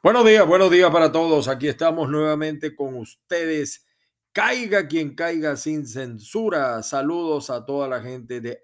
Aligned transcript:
Buenos 0.00 0.24
días, 0.24 0.46
buenos 0.46 0.70
días 0.70 0.92
para 0.92 1.10
todos. 1.10 1.48
Aquí 1.48 1.66
estamos 1.66 2.08
nuevamente 2.08 2.76
con 2.76 2.94
ustedes. 2.94 3.84
Caiga 4.30 4.86
quien 4.86 5.16
caiga 5.16 5.56
sin 5.56 5.88
censura. 5.88 6.84
Saludos 6.84 7.50
a 7.50 7.66
toda 7.66 7.88
la 7.88 8.00
gente 8.00 8.40
de 8.40 8.60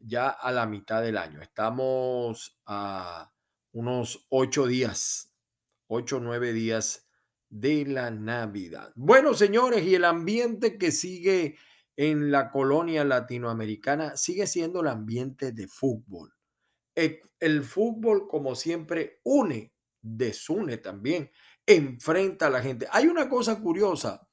ya 0.00 0.28
a 0.28 0.52
la 0.52 0.66
mitad 0.66 1.02
del 1.02 1.16
año. 1.16 1.40
Estamos 1.40 2.60
a 2.66 3.32
unos 3.72 4.26
ocho 4.28 4.66
días, 4.66 5.34
ocho, 5.86 6.20
nueve 6.20 6.52
días 6.52 7.08
de 7.48 7.86
la 7.86 8.10
Navidad. 8.10 8.92
Bueno, 8.96 9.32
señores, 9.32 9.84
y 9.84 9.94
el 9.94 10.04
ambiente 10.04 10.76
que 10.76 10.92
sigue 10.92 11.56
en 11.96 12.30
la 12.30 12.50
colonia 12.50 13.04
latinoamericana 13.04 14.16
sigue 14.16 14.46
siendo 14.46 14.80
el 14.80 14.88
ambiente 14.88 15.52
de 15.52 15.66
fútbol. 15.66 16.34
El, 16.94 17.20
el 17.40 17.62
fútbol, 17.62 18.28
como 18.28 18.54
siempre, 18.54 19.20
une, 19.24 19.72
desune 20.02 20.76
también, 20.78 21.30
enfrenta 21.64 22.48
a 22.48 22.50
la 22.50 22.60
gente. 22.60 22.86
Hay 22.90 23.06
una 23.06 23.28
cosa 23.28 23.58
curiosa 23.60 24.28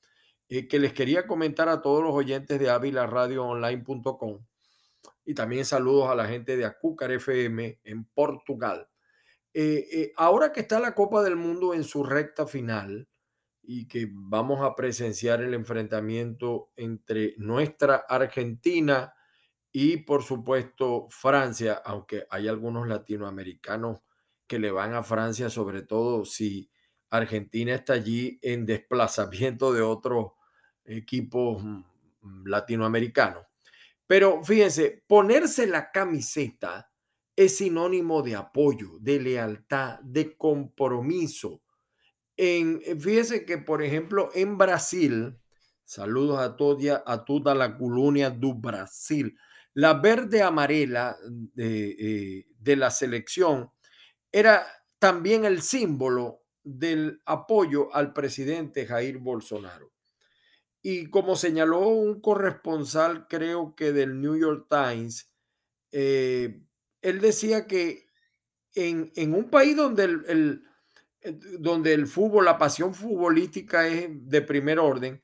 eh, 0.54 0.68
que 0.68 0.80
les 0.80 0.92
quería 0.92 1.26
comentar 1.26 1.70
a 1.70 1.82
todos 1.82 2.04
los 2.04 2.14
oyentes 2.14 2.60
de 2.60 2.70
Online.com 2.70 4.46
y 5.24 5.34
también 5.34 5.64
saludos 5.64 6.10
a 6.10 6.16
la 6.16 6.28
gente 6.28 6.58
de 6.58 6.66
Acúcar 6.66 7.10
FM 7.14 7.80
en 7.86 8.04
Portugal. 8.04 8.90
Eh, 9.54 9.88
eh, 9.94 10.14
ahora 10.18 10.52
que 10.52 10.60
está 10.60 10.82
la 10.82 10.94
Copa 10.94 11.24
del 11.24 11.38
Mundo 11.38 11.74
en 11.74 11.86
su 11.86 12.04
recta 12.04 12.46
final 12.46 13.08
y 13.62 13.88
que 13.88 14.10
vamos 14.12 14.60
a 14.60 14.76
presenciar 14.76 15.42
el 15.42 15.54
enfrentamiento 15.54 16.74
entre 16.76 17.34
nuestra 17.38 18.04
Argentina 18.10 19.14
y 19.72 20.00
por 20.00 20.22
supuesto 20.22 21.08
Francia, 21.08 21.82
aunque 21.86 22.26
hay 22.30 22.50
algunos 22.50 22.90
latinoamericanos 22.90 24.02
que 24.48 24.60
le 24.60 24.70
van 24.70 24.96
a 24.96 25.04
Francia, 25.04 25.50
sobre 25.50 25.84
todo 25.84 26.26
si 26.26 26.70
Argentina 27.10 27.74
está 27.74 27.94
allí 27.94 28.38
en 28.42 28.66
desplazamiento 28.66 29.72
de 29.72 29.82
otros 29.82 30.34
equipos 30.86 31.64
mm, 31.64 31.84
mm, 32.22 32.48
latinoamericanos. 32.48 33.46
Pero 34.08 34.44
fíjense, 34.44 35.04
ponerse 35.08 35.68
la 35.68 35.92
camiseta 35.92 36.92
es 37.36 37.58
sinónimo 37.58 38.22
de 38.22 38.36
apoyo, 38.36 38.98
de 39.00 39.20
lealtad, 39.20 40.00
de 40.02 40.36
compromiso. 40.36 41.62
En, 42.36 42.82
eh, 42.86 42.96
fíjense 42.96 43.46
que, 43.46 43.58
por 43.58 43.82
ejemplo, 43.82 44.30
en 44.34 44.58
Brasil, 44.58 45.38
saludos 45.86 46.40
a 46.40 46.56
toda, 46.56 47.04
a 47.06 47.24
toda 47.24 47.56
la 47.56 47.78
colonia 47.78 48.30
do 48.30 48.54
Brasil, 48.54 49.38
la 49.74 49.94
verde 49.94 50.42
amarela 50.42 51.18
de, 51.24 51.96
eh, 51.98 52.48
de 52.60 52.76
la 52.76 52.92
selección 52.92 53.72
era 54.32 54.66
también 55.00 55.46
el 55.46 55.62
símbolo 55.62 56.44
del 56.64 57.22
apoyo 57.26 57.94
al 57.94 58.14
presidente 58.14 58.86
Jair 58.86 59.18
Bolsonaro. 59.18 59.92
Y 60.82 61.08
como 61.10 61.36
señaló 61.36 61.88
un 61.88 62.22
corresponsal, 62.22 63.28
creo 63.28 63.76
que 63.76 63.92
del 63.92 64.20
New 64.20 64.36
York 64.36 64.68
Times, 64.70 65.32
eh, 65.92 66.62
él 67.02 67.22
decía 67.22 67.68
que 67.68 68.08
en, 68.74 69.12
un 69.34 69.50
país 69.50 69.76
donde 69.76 70.04
el, 70.06 70.64
eh, 71.22 71.40
donde 71.60 71.94
el 71.94 72.08
fútbol, 72.08 72.46
la 72.46 72.58
pasión 72.58 72.96
futbolística 72.96 73.88
es 73.88 74.08
de 74.10 74.42
primer 74.42 74.80
orden, 74.80 75.22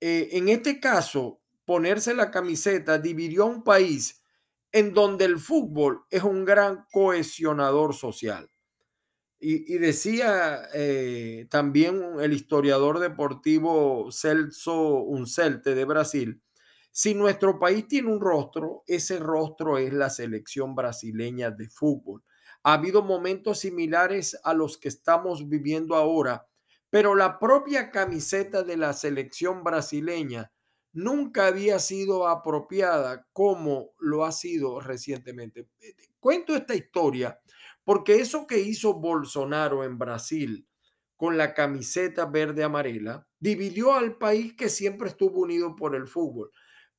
eh, 0.00 0.28
en 0.32 0.48
este 0.48 0.80
caso, 0.80 1.40
ponerse 1.64 2.14
la 2.14 2.30
camiseta 2.30 2.98
dividió 2.98 3.44
a 3.44 3.46
un 3.46 3.62
país 3.62 4.22
en 4.72 4.92
donde 4.92 5.24
el 5.24 5.38
fútbol 5.38 6.04
es 6.10 6.22
un 6.22 6.44
gran 6.44 6.86
cohesionador 6.92 7.94
social. 7.94 8.50
Y, 9.42 9.78
decía 9.78 10.68
eh, 10.74 11.46
también 11.50 12.20
el 12.20 12.34
historiador 12.34 12.98
deportivo 12.98 14.12
Celso 14.12 15.02
Uncelte 15.02 15.74
de 15.74 15.86
Brasil, 15.86 16.42
si 16.92 17.14
nuestro 17.14 17.58
país 17.58 17.88
tiene 17.88 18.12
un 18.12 18.20
rostro, 18.20 18.82
ese 18.86 19.18
rostro 19.18 19.78
es 19.78 19.94
la 19.94 20.10
selección 20.10 20.74
brasileña 20.74 21.50
de 21.50 21.68
fútbol. 21.68 22.22
Ha 22.64 22.74
habido 22.74 23.02
momentos 23.02 23.60
similares 23.60 24.38
a 24.44 24.52
los 24.52 24.76
que 24.76 24.88
estamos 24.88 25.48
viviendo 25.48 25.94
ahora, 25.94 26.46
pero 26.90 27.14
la 27.14 27.38
propia 27.38 27.90
camiseta 27.90 28.62
de 28.62 28.76
la 28.76 28.92
selección 28.92 29.64
brasileña 29.64 30.52
nunca 30.92 31.46
había 31.46 31.78
sido 31.78 32.28
apropiada 32.28 33.26
como 33.32 33.92
lo 34.00 34.24
ha 34.24 34.32
sido 34.32 34.80
recientemente. 34.80 35.68
Cuento 36.18 36.54
esta 36.54 36.74
historia 36.74 37.40
porque 37.90 38.20
eso 38.20 38.46
que 38.46 38.60
hizo 38.60 38.94
Bolsonaro 38.94 39.82
en 39.82 39.98
Brasil 39.98 40.68
con 41.16 41.36
la 41.36 41.54
camiseta 41.54 42.24
verde 42.24 42.62
amarela 42.62 43.26
dividió 43.40 43.94
al 43.94 44.16
país 44.16 44.54
que 44.54 44.68
siempre 44.68 45.08
estuvo 45.08 45.40
unido 45.40 45.74
por 45.74 45.96
el 45.96 46.06
fútbol. 46.06 46.52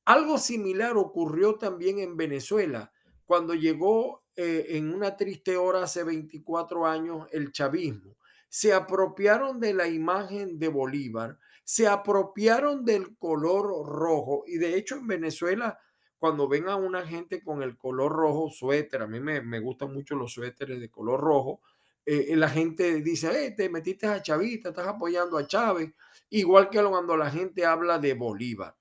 Algo 0.04 0.36
similar 0.36 0.98
ocurrió 0.98 1.54
también 1.54 1.98
en 1.98 2.18
Venezuela 2.18 2.92
cuando 3.24 3.54
llegó 3.54 4.22
eh, 4.36 4.66
en 4.68 4.92
una 4.92 5.16
triste 5.16 5.56
hora 5.56 5.84
hace 5.84 6.04
24 6.04 6.86
años 6.86 7.26
el 7.32 7.52
chavismo. 7.52 8.18
Se 8.50 8.74
apropiaron 8.74 9.60
de 9.60 9.72
la 9.72 9.88
imagen 9.88 10.58
de 10.58 10.68
Bolívar, 10.68 11.38
se 11.64 11.88
apropiaron 11.88 12.84
del 12.84 13.16
color 13.16 13.64
rojo 13.86 14.44
y 14.46 14.58
de 14.58 14.76
hecho 14.76 14.96
en 14.96 15.06
Venezuela 15.06 15.78
cuando 16.22 16.46
ven 16.46 16.68
a 16.68 16.76
una 16.76 17.04
gente 17.04 17.42
con 17.42 17.64
el 17.64 17.76
color 17.76 18.12
rojo, 18.12 18.48
suéter, 18.48 19.02
a 19.02 19.08
mí 19.08 19.18
me, 19.18 19.40
me 19.40 19.58
gustan 19.58 19.92
mucho 19.92 20.14
los 20.14 20.32
suéteres 20.32 20.78
de 20.78 20.88
color 20.88 21.18
rojo, 21.18 21.60
eh, 22.06 22.26
eh, 22.28 22.36
la 22.36 22.48
gente 22.48 23.02
dice, 23.02 23.46
eh, 23.46 23.50
te 23.50 23.68
metiste 23.68 24.06
a 24.06 24.22
Chavista, 24.22 24.68
estás 24.68 24.86
apoyando 24.86 25.36
a 25.36 25.48
Chávez, 25.48 25.92
igual 26.30 26.70
que 26.70 26.80
cuando 26.80 27.16
la 27.16 27.28
gente 27.28 27.66
habla 27.66 27.98
de 27.98 28.14
Bolívar. 28.14 28.76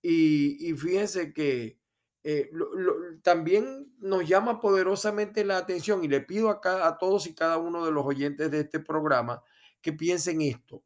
Y, 0.00 0.72
fíjense 0.74 1.32
que 1.32 1.80
también 3.24 3.92
nos 3.98 4.28
llama 4.28 4.60
poderosamente 4.60 5.44
la 5.44 5.56
atención 5.56 6.04
y 6.04 6.08
le 6.08 6.20
pido 6.20 6.50
a, 6.50 6.86
a 6.86 6.98
todos 6.98 7.26
y 7.26 7.34
cada 7.34 7.58
uno 7.58 7.84
de 7.84 7.90
los 7.90 8.06
oyentes 8.06 8.48
de 8.48 8.60
este 8.60 8.78
programa 8.78 9.42
que 9.80 9.92
piensen 9.92 10.40
esto. 10.40 10.84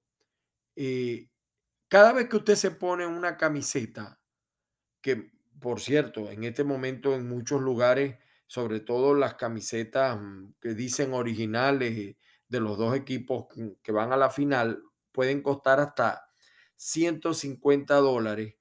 cada 1.88 2.14
vez 2.14 2.30
que 2.30 2.36
usted 2.36 2.54
se 2.54 2.70
pone 2.70 3.06
una 3.06 3.36
camiseta, 3.36 4.18
que 5.02 5.33
por 5.64 5.80
cierto, 5.80 6.30
en 6.30 6.44
este 6.44 6.62
momento 6.62 7.14
en 7.14 7.26
muchos 7.26 7.62
lugares, 7.62 8.18
sobre 8.46 8.80
todo 8.80 9.14
las 9.14 9.36
camisetas 9.36 10.20
mm, 10.20 10.56
que 10.60 10.74
dicen 10.74 11.14
originales 11.14 12.16
de 12.48 12.60
los 12.60 12.76
dos 12.76 12.94
equipos 12.94 13.46
que 13.82 13.90
van 13.90 14.12
a 14.12 14.18
la 14.18 14.28
final, 14.28 14.82
pueden 15.10 15.40
costar 15.40 15.80
hasta 15.80 16.28
150 16.76 17.94
dólares. 17.94 18.56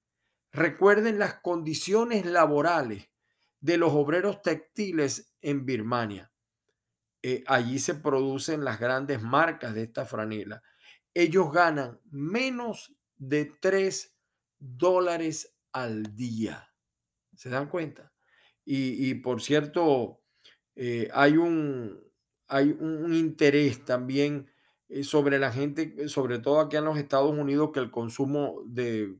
Recuerden 0.54 1.20
las 1.20 1.42
condiciones 1.42 2.26
laborales 2.26 3.10
de 3.60 3.76
los 3.76 3.92
obreros 3.92 4.42
textiles 4.42 5.36
en 5.42 5.66
Birmania. 5.66 6.32
Eh, 7.22 7.44
allí 7.48 7.80
se 7.80 7.96
producen 7.96 8.64
las 8.64 8.80
grandes 8.80 9.22
marcas 9.22 9.74
de 9.74 9.84
esta 9.84 10.06
franela. 10.06 10.64
Ellos 11.14 11.52
ganan 11.52 12.00
menos 12.10 12.96
de 13.18 13.52
3 13.60 14.18
dólares 14.58 15.58
al 15.74 16.16
día. 16.16 16.70
¿Se 17.44 17.50
dan 17.50 17.68
cuenta? 17.68 18.10
Y, 18.64 19.16
por 19.16 19.42
cierto, 19.42 20.22
eh, 20.76 21.10
hay, 21.14 21.36
un, 21.36 22.02
hay 22.48 22.72
un 22.72 23.14
interés 23.14 23.84
también 23.84 24.50
eh, 24.88 25.04
sobre 25.04 25.38
la 25.40 25.52
gente, 25.52 25.94
eh, 25.98 26.08
sobre 26.08 26.40
todo 26.40 26.62
aquí 26.62 26.78
en 26.78 26.86
los 26.86 26.98
Estados 26.98 27.38
Unidos, 27.38 27.72
que 27.74 27.82
el 27.82 27.92
consumo 27.92 28.62
de, 28.66 29.20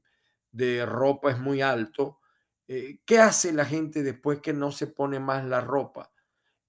ropa 0.86 1.32
es 1.32 1.40
muy 1.40 1.62
alto. 1.62 2.22
¿Qué 2.66 3.20
hace 3.20 3.52
la 3.52 3.66
gente 3.66 4.04
después 4.04 4.40
que 4.40 4.54
no 4.54 4.72
se 4.72 4.88
pone 4.88 5.20
más 5.20 5.44
la 5.44 5.60
ropa? 5.60 6.10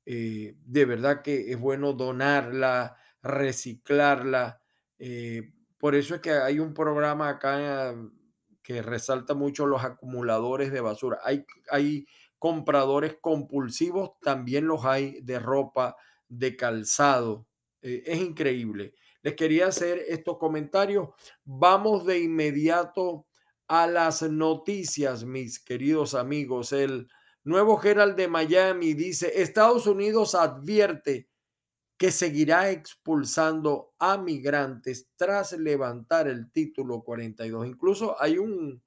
de 0.05 0.85
verdad 0.85 1.23
que 1.23 1.53
es 1.53 1.59
bueno 1.59 1.93
donarla, 1.93 2.97
reciclarla. 3.23 4.61
por 5.79 5.95
eso 5.95 6.17
es 6.17 6.21
que 6.21 6.33
hay 6.33 6.59
un 6.59 6.75
programa 6.75 7.29
acá 7.29 7.95
que 8.65 8.81
resalta 8.83 9.35
mucho 9.35 9.67
los 9.67 9.85
acumuladores 9.85 10.73
de 10.73 10.81
basura. 10.81 11.21
Hay, 11.23 11.45
hay 11.71 12.07
compradores 12.39 13.19
compulsivos, 13.21 14.13
también 14.23 14.67
los 14.67 14.87
hay 14.87 15.21
de 15.21 15.39
ropa, 15.39 15.97
de 16.29 16.57
calzado. 16.57 17.47
Eh, 17.83 18.03
es 18.07 18.19
increíble. 18.19 18.95
Les 19.23 19.35
quería 19.35 19.67
hacer 19.67 20.03
estos 20.09 20.39
comentarios. 20.39 21.11
Vamos 21.45 22.07
de 22.07 22.21
inmediato 22.21 23.27
a 23.69 23.87
las 23.87 24.23
noticias, 24.23 25.25
mis 25.25 25.61
queridos 25.61 26.15
amigos. 26.15 26.73
El 26.73 27.09
nuevo 27.45 27.81
Herald 27.83 28.17
de 28.17 28.29
Miami 28.29 28.95
dice, 28.95 29.43
Estados 29.43 29.87
Unidos 29.87 30.35
advierte 30.35 31.29
que 31.97 32.11
seguirá 32.11 32.71
expulsando 32.71 33.95
a 33.99 34.17
migrantes 34.19 35.11
tras 35.17 35.53
levantar 35.53 36.29
el 36.29 36.51
título 36.51 37.03
42. 37.03 37.67
Incluso 37.67 38.21
hay, 38.21 38.39
un, 38.39 38.83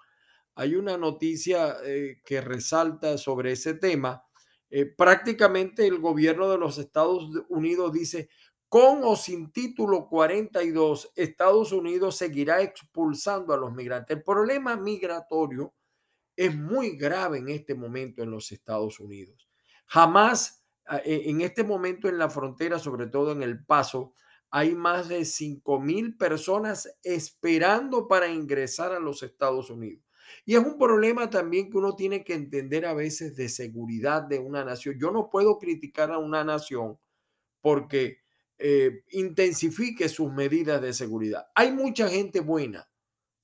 hay 0.55 0.75
una 0.75 0.97
noticia 0.97 1.77
eh, 1.83 2.21
que 2.25 2.41
resalta 2.41 3.17
sobre 3.17 3.53
ese 3.53 3.75
tema. 3.75 4.23
Eh, 4.69 4.85
prácticamente 4.85 5.87
el 5.87 5.99
gobierno 5.99 6.49
de 6.49 6.57
los 6.57 6.77
Estados 6.77 7.29
Unidos 7.47 7.93
dice, 7.93 8.29
con 8.67 8.99
o 9.03 9.15
sin 9.15 9.51
título 9.53 10.09
42, 10.09 11.13
Estados 11.15 11.71
Unidos 11.71 12.17
seguirá 12.17 12.61
expulsando 12.61 13.53
a 13.53 13.57
los 13.57 13.73
migrantes. 13.73 14.17
El 14.17 14.23
problema 14.23 14.75
migratorio 14.75 15.73
es 16.35 16.53
muy 16.53 16.97
grave 16.97 17.37
en 17.37 17.47
este 17.47 17.75
momento 17.75 18.21
en 18.21 18.31
los 18.31 18.51
Estados 18.51 18.99
Unidos. 18.99 19.47
Jamás 19.85 20.56
en 21.03 21.41
este 21.41 21.63
momento 21.63 22.07
en 22.07 22.17
la 22.17 22.29
frontera, 22.29 22.79
sobre 22.79 23.07
todo 23.07 23.31
en 23.31 23.43
El 23.43 23.63
Paso, 23.63 24.13
hay 24.49 24.75
más 24.75 25.09
de 25.09 25.25
5 25.25 25.79
mil 25.79 26.15
personas 26.15 26.97
esperando 27.03 28.07
para 28.07 28.29
ingresar 28.29 28.93
a 28.93 28.99
los 28.99 29.23
Estados 29.23 29.69
Unidos. 29.69 30.03
Y 30.45 30.55
es 30.55 30.59
un 30.59 30.77
problema 30.77 31.29
también 31.29 31.69
que 31.69 31.77
uno 31.77 31.95
tiene 31.95 32.23
que 32.23 32.33
entender 32.33 32.85
a 32.85 32.93
veces 32.93 33.35
de 33.35 33.49
seguridad 33.49 34.23
de 34.23 34.39
una 34.39 34.63
nación. 34.63 34.97
Yo 34.99 35.11
no 35.11 35.29
puedo 35.29 35.57
criticar 35.57 36.11
a 36.11 36.17
una 36.17 36.43
nación 36.43 36.97
porque 37.61 38.19
eh, 38.57 39.03
intensifique 39.11 40.09
sus 40.09 40.31
medidas 40.31 40.81
de 40.81 40.93
seguridad. 40.93 41.47
Hay 41.55 41.71
mucha 41.71 42.07
gente 42.09 42.39
buena 42.39 42.89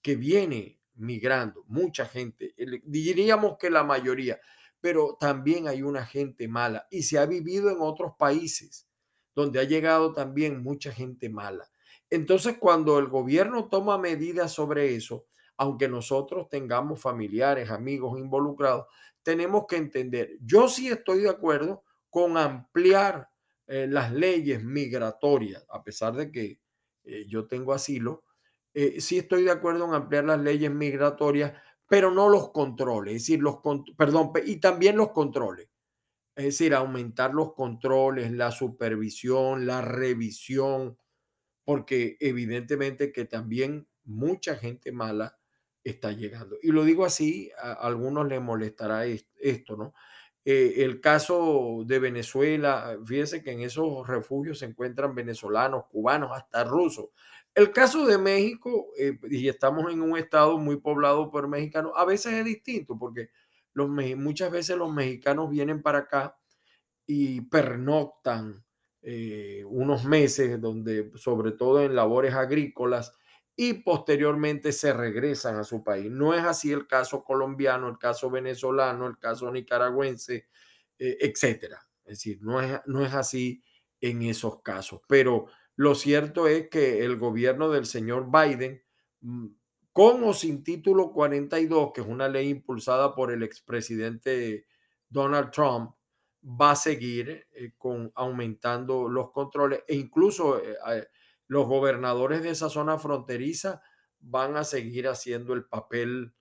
que 0.01 0.15
viene 0.15 0.79
migrando, 0.95 1.63
mucha 1.67 2.05
gente, 2.05 2.53
diríamos 2.85 3.57
que 3.57 3.69
la 3.69 3.83
mayoría, 3.83 4.39
pero 4.83 5.15
también 5.17 5.69
hay 5.69 5.81
una 5.81 6.05
gente 6.05 6.49
mala 6.49 6.87
y 6.91 7.03
se 7.03 7.17
ha 7.17 7.25
vivido 7.25 7.69
en 7.69 7.77
otros 7.79 8.15
países 8.19 8.89
donde 9.33 9.61
ha 9.61 9.63
llegado 9.63 10.11
también 10.11 10.61
mucha 10.61 10.91
gente 10.91 11.29
mala. 11.29 11.71
Entonces, 12.09 12.57
cuando 12.59 12.99
el 12.99 13.07
gobierno 13.07 13.69
toma 13.69 13.97
medidas 13.97 14.51
sobre 14.51 14.93
eso, 14.93 15.23
aunque 15.55 15.87
nosotros 15.87 16.49
tengamos 16.49 17.01
familiares, 17.01 17.71
amigos 17.71 18.19
involucrados, 18.19 18.87
tenemos 19.23 19.67
que 19.67 19.77
entender, 19.77 20.31
yo 20.41 20.67
sí 20.67 20.89
estoy 20.89 21.21
de 21.21 21.29
acuerdo 21.29 21.83
con 22.09 22.37
ampliar 22.37 23.29
eh, 23.67 23.87
las 23.89 24.11
leyes 24.11 24.65
migratorias, 24.65 25.65
a 25.69 25.81
pesar 25.81 26.13
de 26.13 26.29
que 26.29 26.59
eh, 27.05 27.25
yo 27.29 27.47
tengo 27.47 27.71
asilo, 27.71 28.25
eh, 28.73 28.99
sí 28.99 29.17
estoy 29.17 29.43
de 29.43 29.51
acuerdo 29.51 29.85
en 29.85 29.93
ampliar 29.93 30.25
las 30.25 30.41
leyes 30.41 30.71
migratorias, 30.71 31.53
pero 31.93 32.09
no 32.09 32.27
los 32.27 32.49
controles, 32.49 33.13
es 33.13 33.21
decir, 33.21 33.39
los, 33.39 33.59
perdón, 33.95 34.31
y 34.47 34.55
también 34.55 34.97
los 34.97 35.11
controles. 35.11 35.69
Es 36.35 36.45
decir, 36.45 36.73
aumentar 36.73 37.35
los 37.35 37.53
controles, 37.53 38.31
la 38.31 38.49
supervisión, 38.49 39.67
la 39.67 39.81
revisión, 39.81 40.97
porque 41.63 42.17
evidentemente 42.19 43.11
que 43.11 43.25
también 43.25 43.87
mucha 44.05 44.55
gente 44.55 44.91
mala 44.91 45.37
está 45.83 46.11
llegando. 46.13 46.57
Y 46.63 46.71
lo 46.71 46.83
digo 46.83 47.05
así, 47.05 47.51
a 47.61 47.73
algunos 47.73 48.27
les 48.27 48.41
molestará 48.41 49.05
esto, 49.05 49.77
¿no? 49.77 49.93
Eh, 50.43 50.77
el 50.77 50.99
caso 50.99 51.83
de 51.85 51.99
Venezuela, 51.99 52.97
fíjense 53.05 53.43
que 53.43 53.51
en 53.51 53.61
esos 53.61 54.07
refugios 54.07 54.57
se 54.57 54.65
encuentran 54.65 55.13
venezolanos, 55.13 55.85
cubanos, 55.91 56.31
hasta 56.33 56.63
rusos. 56.63 57.09
El 57.55 57.71
caso 57.71 58.05
de 58.07 58.17
México, 58.17 58.87
eh, 58.97 59.17
y 59.29 59.47
estamos 59.47 59.91
en 59.91 60.01
un 60.01 60.17
estado 60.17 60.57
muy 60.57 60.77
poblado 60.77 61.29
por 61.29 61.47
mexicanos, 61.47 61.91
a 61.95 62.05
veces 62.05 62.33
es 62.33 62.45
distinto 62.45 62.97
porque 62.97 63.29
los, 63.73 63.89
muchas 63.89 64.51
veces 64.51 64.77
los 64.77 64.91
mexicanos 64.91 65.49
vienen 65.49 65.81
para 65.81 65.99
acá 65.99 66.37
y 67.05 67.41
pernoctan 67.41 68.65
eh, 69.01 69.63
unos 69.67 70.05
meses, 70.05 70.59
donde 70.61 71.11
sobre 71.15 71.51
todo 71.51 71.83
en 71.83 71.95
labores 71.95 72.33
agrícolas, 72.33 73.13
y 73.55 73.73
posteriormente 73.73 74.71
se 74.71 74.93
regresan 74.93 75.57
a 75.57 75.63
su 75.63 75.83
país. 75.83 76.09
No 76.09 76.33
es 76.33 76.43
así 76.43 76.71
el 76.71 76.87
caso 76.87 77.23
colombiano, 77.23 77.87
el 77.87 77.99
caso 77.99 78.31
venezolano, 78.31 79.05
el 79.05 79.19
caso 79.19 79.51
nicaragüense, 79.51 80.47
eh, 80.97 81.17
etcétera. 81.19 81.87
Es 82.03 82.17
decir, 82.19 82.39
no 82.41 82.61
es, 82.61 82.79
no 82.87 83.05
es 83.05 83.13
así 83.13 83.63
en 84.01 84.23
esos 84.23 84.61
casos. 84.61 85.01
Pero 85.07 85.47
lo 85.75 85.95
cierto 85.95 86.47
es 86.47 86.69
que 86.69 87.03
el 87.03 87.17
gobierno 87.17 87.69
del 87.69 87.85
señor 87.85 88.29
Biden, 88.31 88.83
mm, 89.21 89.47
con 89.91 90.23
o 90.23 90.33
sin 90.33 90.63
título 90.63 91.11
42, 91.11 91.91
que 91.93 92.01
es 92.01 92.07
una 92.07 92.27
ley 92.27 92.49
impulsada 92.49 93.15
por 93.15 93.31
el 93.31 93.43
expresidente 93.43 94.65
Donald 95.09 95.51
Trump, 95.51 95.91
va 96.43 96.71
a 96.71 96.75
seguir 96.75 97.47
eh, 97.53 97.73
con 97.77 98.11
aumentando 98.15 99.07
los 99.07 99.31
controles 99.31 99.83
e 99.87 99.95
incluso 99.95 100.59
eh, 100.61 101.07
los 101.47 101.67
gobernadores 101.67 102.41
de 102.43 102.49
esa 102.49 102.69
zona 102.69 102.97
fronteriza 102.97 103.81
van 104.19 104.57
a 104.57 104.63
seguir 104.63 105.07
haciendo 105.07 105.53
el 105.53 105.65
papel 105.65 106.33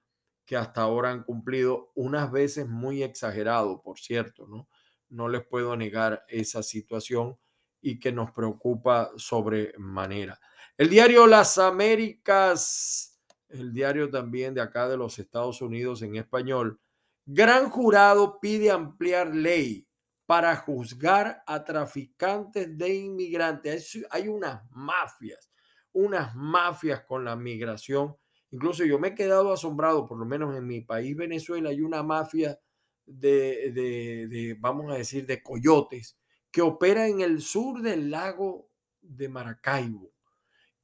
que 0.45 0.57
hasta 0.57 0.83
ahora 0.83 1.11
han 1.11 1.25
cumplido, 1.25 1.93
unas 1.95 2.31
veces 2.33 2.69
muy 2.69 3.03
exagerado, 3.03 3.83
por 3.83 3.99
cierto, 3.99 4.47
¿no? 4.47 4.69
No 5.09 5.29
les 5.29 5.45
puedo 5.47 5.77
negar 5.77 6.25
esa 6.29 6.63
situación 6.63 7.37
y 7.83 7.99
que 7.99 8.13
nos 8.13 8.31
preocupa 8.31 9.11
sobremanera. 9.17 10.41
El 10.79 10.89
diario 10.89 11.27
Las 11.27 11.59
Américas, 11.59 13.21
el 13.49 13.73
diario 13.75 14.09
también 14.09 14.55
de 14.55 14.63
acá 14.63 14.89
de 14.89 14.97
los 14.97 15.19
Estados 15.19 15.61
Unidos 15.61 16.01
en 16.03 16.17
español, 16.17 16.81
gran 17.27 17.69
jurado 17.69 18.39
pide 18.41 18.71
ampliar 18.71 19.35
ley 19.35 19.87
para 20.25 20.57
juzgar 20.57 21.43
a 21.47 21.65
traficantes 21.65 22.79
de 22.79 22.95
inmigrantes. 22.95 23.99
Hay 24.11 24.29
unas 24.29 24.63
mafias, 24.71 25.51
unas 25.93 26.35
mafias 26.35 27.03
con 27.03 27.25
la 27.25 27.37
migración. 27.37 28.17
Incluso 28.51 28.85
yo 28.85 28.99
me 28.99 29.09
he 29.09 29.15
quedado 29.15 29.53
asombrado, 29.53 30.07
por 30.07 30.19
lo 30.19 30.25
menos 30.25 30.57
en 30.57 30.67
mi 30.67 30.81
país, 30.83 31.17
Venezuela, 31.17 31.71
hay 31.71 31.81
una 31.81 32.03
mafia 32.03 32.59
de, 33.05 33.73
de, 33.73 34.57
vamos 34.61 34.91
a 34.93 34.97
decir, 34.97 35.27
de 35.27 35.43
coyotes 35.43 36.22
que 36.53 36.63
opera 36.63 37.09
en 37.09 37.21
el 37.21 37.41
sur 37.41 37.83
del 37.83 38.11
lago 38.11 38.69
de 39.01 39.29
Maracaibo 39.29 40.13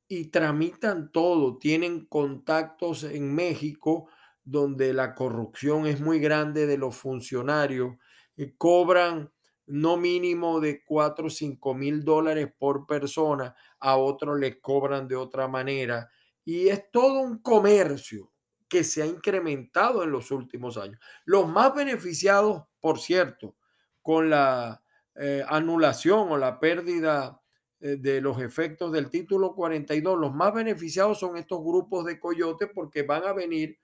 y 0.08 0.30
tramitan 0.30 1.12
todo, 1.12 1.58
tienen 1.58 2.06
contactos 2.06 3.04
en 3.04 3.34
México 3.34 4.08
donde 4.42 4.94
la 4.94 5.14
corrupción 5.14 5.86
es 5.86 6.00
muy 6.00 6.18
grande 6.18 6.66
de 6.66 6.78
los 6.78 6.96
funcionarios, 6.96 7.96
y 8.34 8.52
cobran 8.52 9.30
no 9.66 9.98
mínimo 9.98 10.60
de 10.60 10.82
4 10.84 11.26
o 11.26 11.30
5 11.30 11.74
mil 11.74 12.02
dólares 12.02 12.50
por 12.56 12.86
persona, 12.86 13.54
a 13.78 13.96
otros 13.96 14.40
les 14.40 14.56
cobran 14.60 15.06
de 15.06 15.16
otra 15.16 15.48
manera. 15.48 16.08
Y 16.44 16.68
es 16.68 16.90
todo 16.90 17.20
un 17.20 17.42
comercio 17.42 18.32
que 18.68 18.84
se 18.84 19.02
ha 19.02 19.06
incrementado 19.06 20.02
en 20.02 20.10
los 20.10 20.30
últimos 20.30 20.78
años. 20.78 20.98
Los 21.26 21.46
más 21.48 21.74
beneficiados, 21.74 22.64
por 22.80 22.98
cierto, 22.98 23.56
con 24.00 24.30
la 24.30 24.82
eh, 25.20 25.44
anulación 25.48 26.30
o 26.30 26.36
la 26.36 26.60
pérdida 26.60 27.40
eh, 27.80 27.96
de 27.98 28.20
los 28.20 28.40
efectos 28.40 28.92
del 28.92 29.10
título 29.10 29.54
42, 29.54 30.18
los 30.18 30.32
más 30.32 30.54
beneficiados 30.54 31.18
son 31.18 31.36
estos 31.36 31.60
grupos 31.62 32.04
de 32.04 32.20
coyotes 32.20 32.68
porque 32.74 33.02
van 33.02 33.24
a 33.24 33.32
venir 33.32 33.78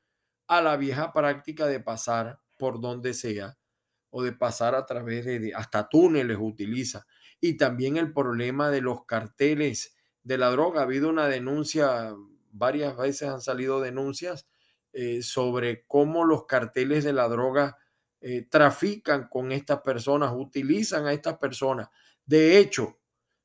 a 0.46 0.60
la 0.60 0.76
vieja 0.76 1.12
práctica 1.12 1.66
de 1.66 1.80
pasar 1.80 2.38
por 2.56 2.80
donde 2.80 3.14
sea 3.14 3.56
o 4.10 4.22
de 4.22 4.32
pasar 4.32 4.74
a 4.74 4.86
través 4.86 5.24
de, 5.24 5.52
hasta 5.54 5.88
túneles 5.88 6.38
utiliza. 6.40 7.04
Y 7.40 7.56
también 7.56 7.96
el 7.96 8.12
problema 8.12 8.70
de 8.70 8.80
los 8.80 9.04
carteles 9.04 9.96
de 10.22 10.38
la 10.38 10.50
droga. 10.50 10.80
Ha 10.80 10.84
habido 10.84 11.08
una 11.08 11.26
denuncia, 11.26 12.14
varias 12.50 12.96
veces 12.96 13.28
han 13.28 13.40
salido 13.40 13.80
denuncias 13.80 14.48
eh, 14.92 15.22
sobre 15.22 15.84
cómo 15.86 16.24
los 16.24 16.46
carteles 16.46 17.02
de 17.02 17.12
la 17.12 17.28
droga 17.28 17.76
eh, 18.26 18.46
trafican 18.48 19.28
con 19.28 19.52
estas 19.52 19.82
personas, 19.82 20.32
utilizan 20.34 21.06
a 21.06 21.12
estas 21.12 21.36
personas. 21.36 21.90
De 22.24 22.56
hecho, 22.56 22.98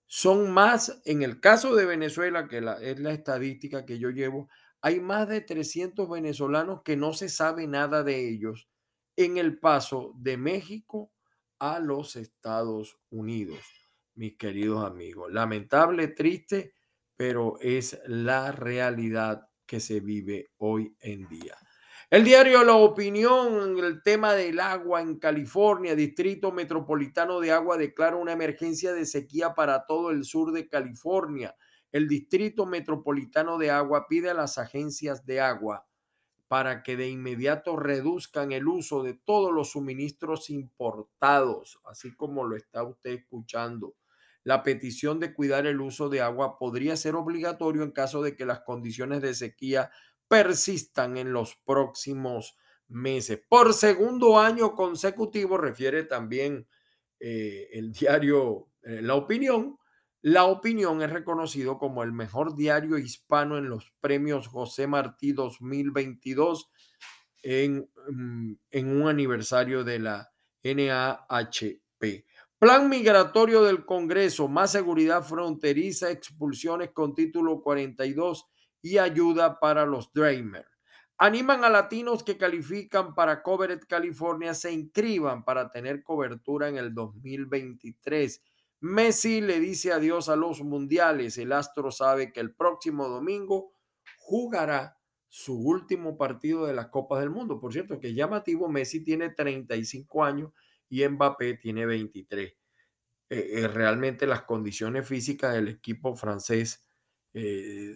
son 0.06 0.52
más, 0.52 1.02
en 1.04 1.22
el 1.22 1.42
caso 1.42 1.76
de 1.76 1.86
Venezuela, 1.86 2.48
que 2.48 2.60
es 2.82 2.98
la 3.02 3.12
estadística 3.12 3.86
que 3.86 4.00
yo 4.00 4.10
llevo, 4.10 4.48
hay 4.80 5.02
más 5.02 5.28
de 5.28 5.42
300 5.42 6.10
venezolanos 6.10 6.82
que 6.82 6.96
no 6.96 7.12
se 7.12 7.28
sabe 7.28 7.68
nada 7.68 8.04
de 8.04 8.30
ellos 8.30 8.70
en 9.18 9.38
el 9.38 9.60
paso 9.60 10.14
de 10.16 10.38
México 10.38 11.12
a 11.60 11.80
los 11.80 12.16
Estados 12.16 13.02
Unidos, 13.10 13.60
mis 14.16 14.38
queridos 14.38 14.86
amigos. 14.86 15.30
Lamentable, 15.34 16.08
triste, 16.08 16.74
pero 17.18 17.58
es 17.60 18.00
la 18.06 18.54
realidad 18.54 19.50
que 19.66 19.82
se 19.82 20.00
vive 20.00 20.52
hoy 20.56 20.96
en 21.02 21.28
día. 21.28 21.58
El 22.12 22.24
diario 22.24 22.64
La 22.64 22.74
Opinión, 22.74 23.78
el 23.78 24.02
tema 24.02 24.34
del 24.34 24.60
agua 24.60 25.00
en 25.00 25.20
California, 25.20 25.94
Distrito 25.94 26.52
Metropolitano 26.52 27.40
de 27.40 27.52
Agua 27.52 27.78
declara 27.78 28.16
una 28.16 28.32
emergencia 28.32 28.94
de 28.94 29.06
sequía 29.06 29.54
para 29.54 29.86
todo 29.86 30.10
el 30.10 30.24
sur 30.24 30.52
de 30.52 30.68
California. 30.68 31.56
El 31.92 32.08
Distrito 32.08 32.66
Metropolitano 32.66 33.60
de 33.60 33.70
Agua 33.70 34.08
pide 34.10 34.32
a 34.32 34.34
las 34.34 34.58
agencias 34.58 35.28
de 35.28 35.40
agua 35.40 35.86
para 36.48 36.82
que 36.82 36.98
de 36.98 37.10
inmediato 37.10 37.76
reduzcan 37.76 38.54
el 38.54 38.68
uso 38.68 39.04
de 39.04 39.14
todos 39.14 39.54
los 39.54 39.74
suministros 39.74 40.50
importados, 40.50 41.80
así 41.86 42.16
como 42.16 42.44
lo 42.44 42.56
está 42.56 42.82
usted 42.82 43.12
escuchando. 43.12 43.94
La 44.44 44.64
petición 44.64 45.20
de 45.20 45.34
cuidar 45.34 45.68
el 45.68 45.80
uso 45.80 46.10
de 46.10 46.22
agua 46.22 46.58
podría 46.58 46.98
ser 46.98 47.14
obligatorio 47.14 47.84
en 47.84 47.92
caso 47.92 48.24
de 48.24 48.36
que 48.36 48.48
las 48.48 48.62
condiciones 48.62 49.22
de 49.22 49.36
sequía 49.36 49.92
persistan 50.30 51.18
en 51.18 51.34
los 51.34 51.56
próximos 51.66 52.56
meses. 52.88 53.42
Por 53.50 53.74
segundo 53.74 54.40
año 54.40 54.74
consecutivo, 54.74 55.58
refiere 55.58 56.04
también 56.04 56.68
eh, 57.20 57.68
el 57.74 57.92
diario 57.92 58.70
eh, 58.84 59.02
La 59.02 59.16
Opinión, 59.16 59.78
la 60.22 60.46
Opinión 60.46 61.02
es 61.02 61.10
reconocido 61.12 61.78
como 61.78 62.04
el 62.04 62.12
mejor 62.12 62.56
diario 62.56 62.98
hispano 62.98 63.58
en 63.58 63.70
los 63.70 63.94
premios 64.02 64.48
José 64.48 64.86
Martí 64.86 65.32
2022 65.32 66.70
en, 67.42 67.90
mm, 68.10 68.54
en 68.72 69.02
un 69.02 69.08
aniversario 69.08 69.84
de 69.84 70.00
la 70.00 70.32
NAHP. 70.64 72.26
Plan 72.60 72.90
migratorio 72.90 73.64
del 73.64 73.86
Congreso, 73.86 74.50
más 74.50 74.74
seguridad 74.74 75.24
fronteriza, 75.24 76.12
expulsiones 76.12 76.92
con 76.92 77.16
título 77.16 77.62
42 77.62 78.46
y 78.82 78.98
ayuda 78.98 79.60
para 79.60 79.86
los 79.86 80.12
Dreamers. 80.14 80.70
Animan 81.18 81.66
a 81.66 81.70
latinos 81.70 82.24
que 82.24 82.38
califican 82.38 83.14
para 83.14 83.44
Covered 83.44 83.82
California 83.88 84.54
se 84.54 84.72
inscriban 84.72 85.44
para 85.44 85.70
tener 85.70 86.02
cobertura 86.02 86.70
en 86.70 86.78
el 86.78 86.94
2023. 86.94 88.42
Messi 88.82 89.42
le 89.42 89.60
dice 89.60 89.92
adiós 89.92 90.30
a 90.30 90.38
los 90.38 90.62
mundiales. 90.62 91.38
El 91.38 91.52
astro 91.52 91.92
sabe 91.92 92.32
que 92.32 92.40
el 92.40 92.56
próximo 92.56 93.10
domingo 93.10 93.74
jugará 94.18 94.98
su 95.28 95.60
último 95.60 96.18
partido 96.18 96.66
de 96.66 96.74
las 96.74 96.88
Copas 96.88 97.20
del 97.20 97.30
Mundo. 97.30 97.60
Por 97.60 97.74
cierto, 97.74 98.00
que 98.00 98.14
llamativo, 98.14 98.70
Messi 98.70 99.04
tiene 99.04 99.30
35 99.30 100.24
años 100.24 100.52
y 100.88 101.08
Mbappé 101.08 101.56
tiene 101.56 101.86
23. 101.86 102.50
Eh, 102.50 102.56
eh, 103.30 103.68
realmente 103.68 104.26
las 104.26 104.44
condiciones 104.44 105.08
físicas 105.08 105.54
del 105.54 105.68
equipo 105.68 106.16
francés 106.16 106.88
eh, 107.34 107.94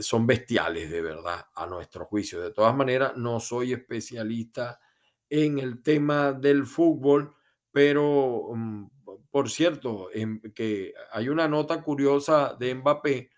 son 0.00 0.26
bestiales, 0.26 0.90
de 0.90 1.02
verdad, 1.02 1.46
a 1.54 1.66
nuestro 1.66 2.04
juicio. 2.04 2.40
De 2.40 2.52
todas 2.52 2.74
maneras, 2.74 3.16
no 3.16 3.40
soy 3.40 3.72
especialista 3.72 4.80
en 5.28 5.58
el 5.58 5.82
tema 5.82 6.32
del 6.32 6.66
fútbol, 6.66 7.34
pero 7.72 8.50
mm, 8.54 8.86
por 9.30 9.48
cierto, 9.48 10.08
que 10.54 10.92
hay 11.12 11.28
una 11.28 11.46
nota 11.46 11.82
curiosa 11.82 12.56
de 12.58 12.74
Mbappé, 12.74 13.30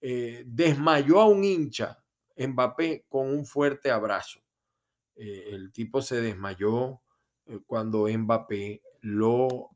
eh, 0.00 0.44
desmayó 0.46 1.20
a 1.20 1.26
un 1.26 1.44
hincha 1.44 1.98
Mbappé 2.36 3.06
con 3.08 3.28
un 3.28 3.44
fuerte 3.44 3.90
abrazo. 3.90 4.40
Eh, 5.14 5.48
el 5.50 5.72
tipo 5.72 6.00
se 6.00 6.20
desmayó 6.20 7.00
eh, 7.46 7.58
cuando 7.66 8.06
Mbappé 8.08 8.82
lo 9.00 9.70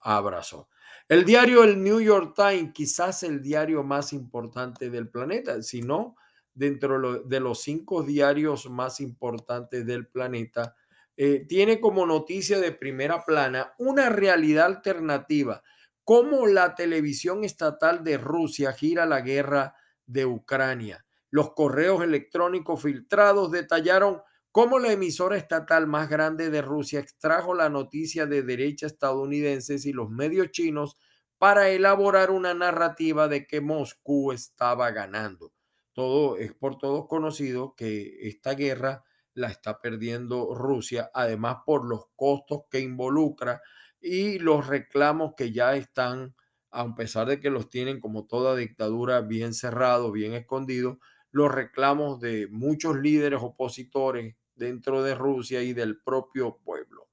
abrazó. 0.00 0.68
El 1.08 1.24
diario 1.24 1.64
El 1.64 1.82
New 1.82 2.00
York 2.00 2.34
Times, 2.34 2.72
quizás 2.72 3.22
el 3.22 3.42
diario 3.42 3.82
más 3.82 4.12
importante 4.12 4.90
del 4.90 5.08
planeta, 5.08 5.62
si 5.62 5.82
no, 5.82 6.16
dentro 6.54 7.22
de 7.24 7.40
los 7.40 7.62
cinco 7.62 8.02
diarios 8.02 8.68
más 8.68 9.00
importantes 9.00 9.86
del 9.86 10.06
planeta, 10.06 10.74
eh, 11.16 11.44
tiene 11.46 11.80
como 11.80 12.06
noticia 12.06 12.58
de 12.58 12.72
primera 12.72 13.24
plana 13.24 13.74
una 13.78 14.08
realidad 14.08 14.66
alternativa, 14.66 15.62
cómo 16.04 16.46
la 16.46 16.74
televisión 16.74 17.44
estatal 17.44 18.02
de 18.02 18.18
Rusia 18.18 18.72
gira 18.72 19.06
la 19.06 19.20
guerra 19.20 19.74
de 20.06 20.26
Ucrania. 20.26 21.04
Los 21.30 21.52
correos 21.54 22.02
electrónicos 22.02 22.82
filtrados 22.82 23.50
detallaron 23.50 24.22
cómo 24.52 24.78
la 24.78 24.92
emisora 24.92 25.38
estatal 25.38 25.86
más 25.86 26.10
grande 26.10 26.50
de 26.50 26.60
Rusia 26.60 27.00
extrajo 27.00 27.54
la 27.54 27.70
noticia 27.70 28.26
de 28.26 28.42
derecha 28.42 28.86
estadounidenses 28.86 29.86
y 29.86 29.92
los 29.92 30.10
medios 30.10 30.50
chinos 30.50 30.98
para 31.38 31.70
elaborar 31.70 32.30
una 32.30 32.52
narrativa 32.54 33.28
de 33.28 33.46
que 33.46 33.62
Moscú 33.62 34.30
estaba 34.30 34.90
ganando. 34.90 35.52
Todo 35.94 36.36
es 36.36 36.52
por 36.52 36.76
todos 36.76 37.08
conocido 37.08 37.74
que 37.74 38.28
esta 38.28 38.54
guerra 38.54 39.02
la 39.34 39.48
está 39.48 39.80
perdiendo 39.80 40.54
Rusia, 40.54 41.10
además 41.14 41.58
por 41.64 41.86
los 41.86 42.04
costos 42.14 42.64
que 42.70 42.80
involucra 42.80 43.62
y 44.00 44.38
los 44.38 44.66
reclamos 44.66 45.32
que 45.34 45.50
ya 45.52 45.74
están, 45.76 46.34
a 46.70 46.94
pesar 46.94 47.26
de 47.26 47.40
que 47.40 47.50
los 47.50 47.70
tienen 47.70 48.00
como 48.00 48.26
toda 48.26 48.54
dictadura 48.54 49.22
bien 49.22 49.54
cerrado, 49.54 50.12
bien 50.12 50.34
escondido, 50.34 50.98
los 51.30 51.50
reclamos 51.50 52.20
de 52.20 52.48
muchos 52.50 52.96
líderes 52.96 53.40
opositores 53.42 54.36
dentro 54.54 55.02
de 55.02 55.14
Rusia 55.14 55.62
y 55.62 55.72
del 55.72 56.00
propio 56.00 56.58
pueblo. 56.58 57.08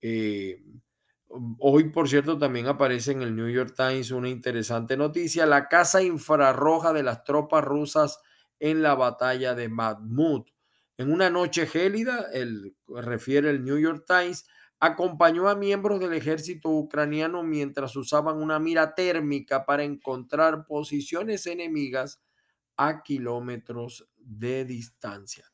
Eh, 0.00 0.62
hoy, 1.58 1.90
por 1.90 2.08
cierto, 2.08 2.38
también 2.38 2.66
aparece 2.66 3.12
en 3.12 3.22
el 3.22 3.34
New 3.34 3.48
York 3.48 3.74
Times 3.76 4.10
una 4.10 4.28
interesante 4.28 4.96
noticia, 4.96 5.46
la 5.46 5.68
casa 5.68 6.02
infrarroja 6.02 6.92
de 6.92 7.02
las 7.02 7.24
tropas 7.24 7.64
rusas 7.64 8.20
en 8.60 8.82
la 8.82 8.94
batalla 8.94 9.54
de 9.54 9.68
Mahmud 9.68 10.44
en 10.96 11.10
una 11.12 11.28
noche 11.28 11.66
gélida, 11.66 12.28
el, 12.32 12.76
refiere 12.86 13.50
el 13.50 13.64
New 13.64 13.78
York 13.78 14.04
Times, 14.06 14.46
acompañó 14.78 15.48
a 15.48 15.56
miembros 15.56 15.98
del 15.98 16.12
ejército 16.12 16.68
ucraniano 16.70 17.42
mientras 17.42 17.96
usaban 17.96 18.36
una 18.36 18.60
mira 18.60 18.94
térmica 18.94 19.64
para 19.64 19.82
encontrar 19.82 20.66
posiciones 20.66 21.46
enemigas 21.46 22.22
a 22.76 23.02
kilómetros 23.02 24.08
de 24.16 24.64
distancia. 24.64 25.44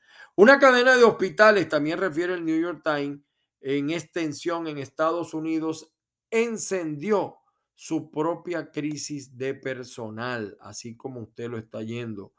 Una 0.41 0.59
cadena 0.59 0.97
de 0.97 1.05
hospitales, 1.05 1.69
también 1.69 1.99
refiere 1.99 2.33
el 2.33 2.47
New 2.47 2.59
York 2.59 2.81
Times, 2.83 3.21
en 3.61 3.91
extensión 3.91 4.67
en 4.69 4.79
Estados 4.79 5.35
Unidos, 5.35 5.93
encendió 6.31 7.37
su 7.75 8.11
propia 8.11 8.71
crisis 8.71 9.37
de 9.37 9.53
personal, 9.53 10.57
así 10.63 10.97
como 10.97 11.21
usted 11.21 11.51
lo 11.51 11.59
está 11.59 11.83
yendo. 11.83 12.33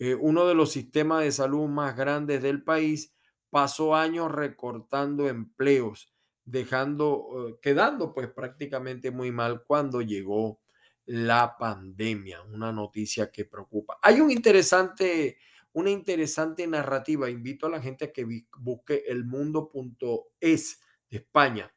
Eh, 0.00 0.16
uno 0.16 0.48
de 0.48 0.56
los 0.56 0.72
sistemas 0.72 1.22
de 1.22 1.30
salud 1.30 1.68
más 1.68 1.96
grandes 1.96 2.42
del 2.42 2.64
país, 2.64 3.14
pasó 3.50 3.94
años 3.94 4.32
recortando 4.32 5.28
empleos, 5.28 6.12
dejando, 6.44 7.28
eh, 7.50 7.58
quedando 7.62 8.12
pues 8.12 8.26
prácticamente 8.32 9.12
muy 9.12 9.30
mal 9.30 9.62
cuando 9.62 10.02
llegó 10.02 10.60
la 11.06 11.56
pandemia, 11.56 12.42
una 12.42 12.72
noticia 12.72 13.30
que 13.30 13.44
preocupa. 13.44 13.96
Hay 14.02 14.20
un 14.20 14.32
interesante, 14.32 15.38
una 15.74 15.90
interesante 15.90 16.66
narrativa, 16.66 17.28
invito 17.28 17.66
a 17.66 17.70
la 17.70 17.82
gente 17.82 18.06
a 18.06 18.12
que 18.12 18.26
busque 18.58 19.04
elmundo.es 19.06 20.80
de 21.10 21.16
España. 21.16 21.74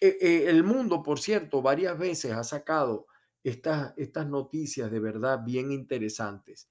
Eh, 0.00 0.44
el 0.46 0.62
mundo, 0.62 1.02
por 1.02 1.20
cierto, 1.20 1.60
varias 1.60 1.98
veces 1.98 2.32
ha 2.32 2.44
sacado 2.44 3.06
estas, 3.42 3.94
estas 3.96 4.26
noticias 4.28 4.90
de 4.90 5.00
verdad 5.00 5.40
bien 5.44 5.72
interesantes. 5.72 6.70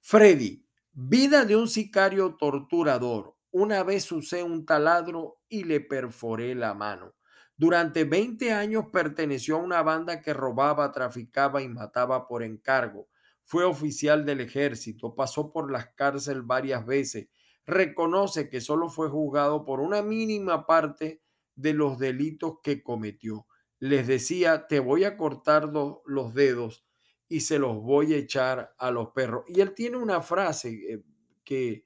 Freddy, 0.00 0.66
vida 0.92 1.44
de 1.44 1.56
un 1.56 1.68
sicario 1.68 2.36
torturador. 2.36 3.36
Una 3.50 3.82
vez 3.82 4.10
usé 4.12 4.42
un 4.42 4.66
taladro 4.66 5.38
y 5.48 5.64
le 5.64 5.80
perforé 5.80 6.54
la 6.54 6.74
mano. 6.74 7.14
Durante 7.56 8.04
20 8.04 8.52
años 8.52 8.86
perteneció 8.92 9.56
a 9.56 9.62
una 9.62 9.82
banda 9.82 10.20
que 10.20 10.34
robaba, 10.34 10.90
traficaba 10.92 11.62
y 11.62 11.68
mataba 11.68 12.26
por 12.26 12.42
encargo. 12.42 13.08
Fue 13.44 13.64
oficial 13.64 14.24
del 14.24 14.40
ejército, 14.40 15.14
pasó 15.14 15.50
por 15.50 15.70
las 15.70 15.88
cárceles 15.94 16.46
varias 16.46 16.84
veces. 16.86 17.28
Reconoce 17.66 18.48
que 18.48 18.60
solo 18.60 18.88
fue 18.88 19.10
juzgado 19.10 19.64
por 19.64 19.80
una 19.80 20.02
mínima 20.02 20.66
parte 20.66 21.20
de 21.54 21.74
los 21.74 21.98
delitos 21.98 22.58
que 22.62 22.82
cometió. 22.82 23.46
Les 23.78 24.06
decía, 24.06 24.66
te 24.66 24.80
voy 24.80 25.04
a 25.04 25.16
cortar 25.18 25.70
los 26.06 26.34
dedos 26.34 26.86
y 27.28 27.40
se 27.40 27.58
los 27.58 27.82
voy 27.82 28.14
a 28.14 28.16
echar 28.16 28.74
a 28.78 28.90
los 28.90 29.10
perros. 29.10 29.44
Y 29.48 29.60
él 29.60 29.74
tiene 29.74 29.98
una 29.98 30.22
frase 30.22 30.70
eh, 30.70 31.02
que, 31.44 31.84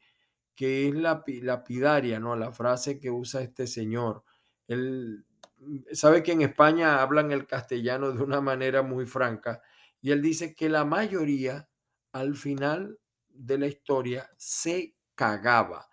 que 0.54 0.88
es 0.88 0.94
la 0.94 1.24
lapidaria, 1.26 2.20
¿no? 2.20 2.36
La 2.36 2.52
frase 2.52 3.00
que 3.00 3.10
usa 3.10 3.42
este 3.42 3.66
señor. 3.66 4.22
Él 4.68 5.24
mm, 5.58 5.78
sabe 5.92 6.22
que 6.22 6.32
en 6.32 6.42
España 6.42 7.02
hablan 7.02 7.32
el 7.32 7.46
castellano 7.46 8.12
de 8.12 8.22
una 8.22 8.40
manera 8.40 8.82
muy 8.82 9.06
franca 9.06 9.60
y 10.00 10.10
él 10.12 10.22
dice 10.22 10.54
que 10.54 10.68
la 10.68 10.84
mayoría 10.84 11.68
al 12.12 12.34
final 12.36 12.98
de 13.28 13.58
la 13.58 13.66
historia 13.66 14.28
se 14.36 14.96
cagaba. 15.14 15.88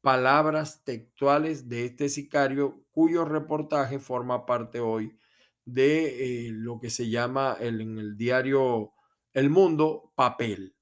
Palabras 0.00 0.84
textuales 0.84 1.68
de 1.68 1.86
este 1.86 2.08
sicario 2.08 2.84
cuyo 2.90 3.24
reportaje 3.24 3.98
forma 3.98 4.46
parte 4.46 4.80
hoy 4.80 5.18
de 5.64 6.46
eh, 6.46 6.50
lo 6.52 6.78
que 6.80 6.90
se 6.90 7.10
llama 7.10 7.56
el, 7.60 7.80
en 7.80 7.98
el 7.98 8.16
diario 8.16 8.92
El 9.32 9.50
Mundo, 9.50 10.12
papel, 10.14 10.74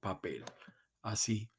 papel, 0.00 0.44
así. 1.02 1.50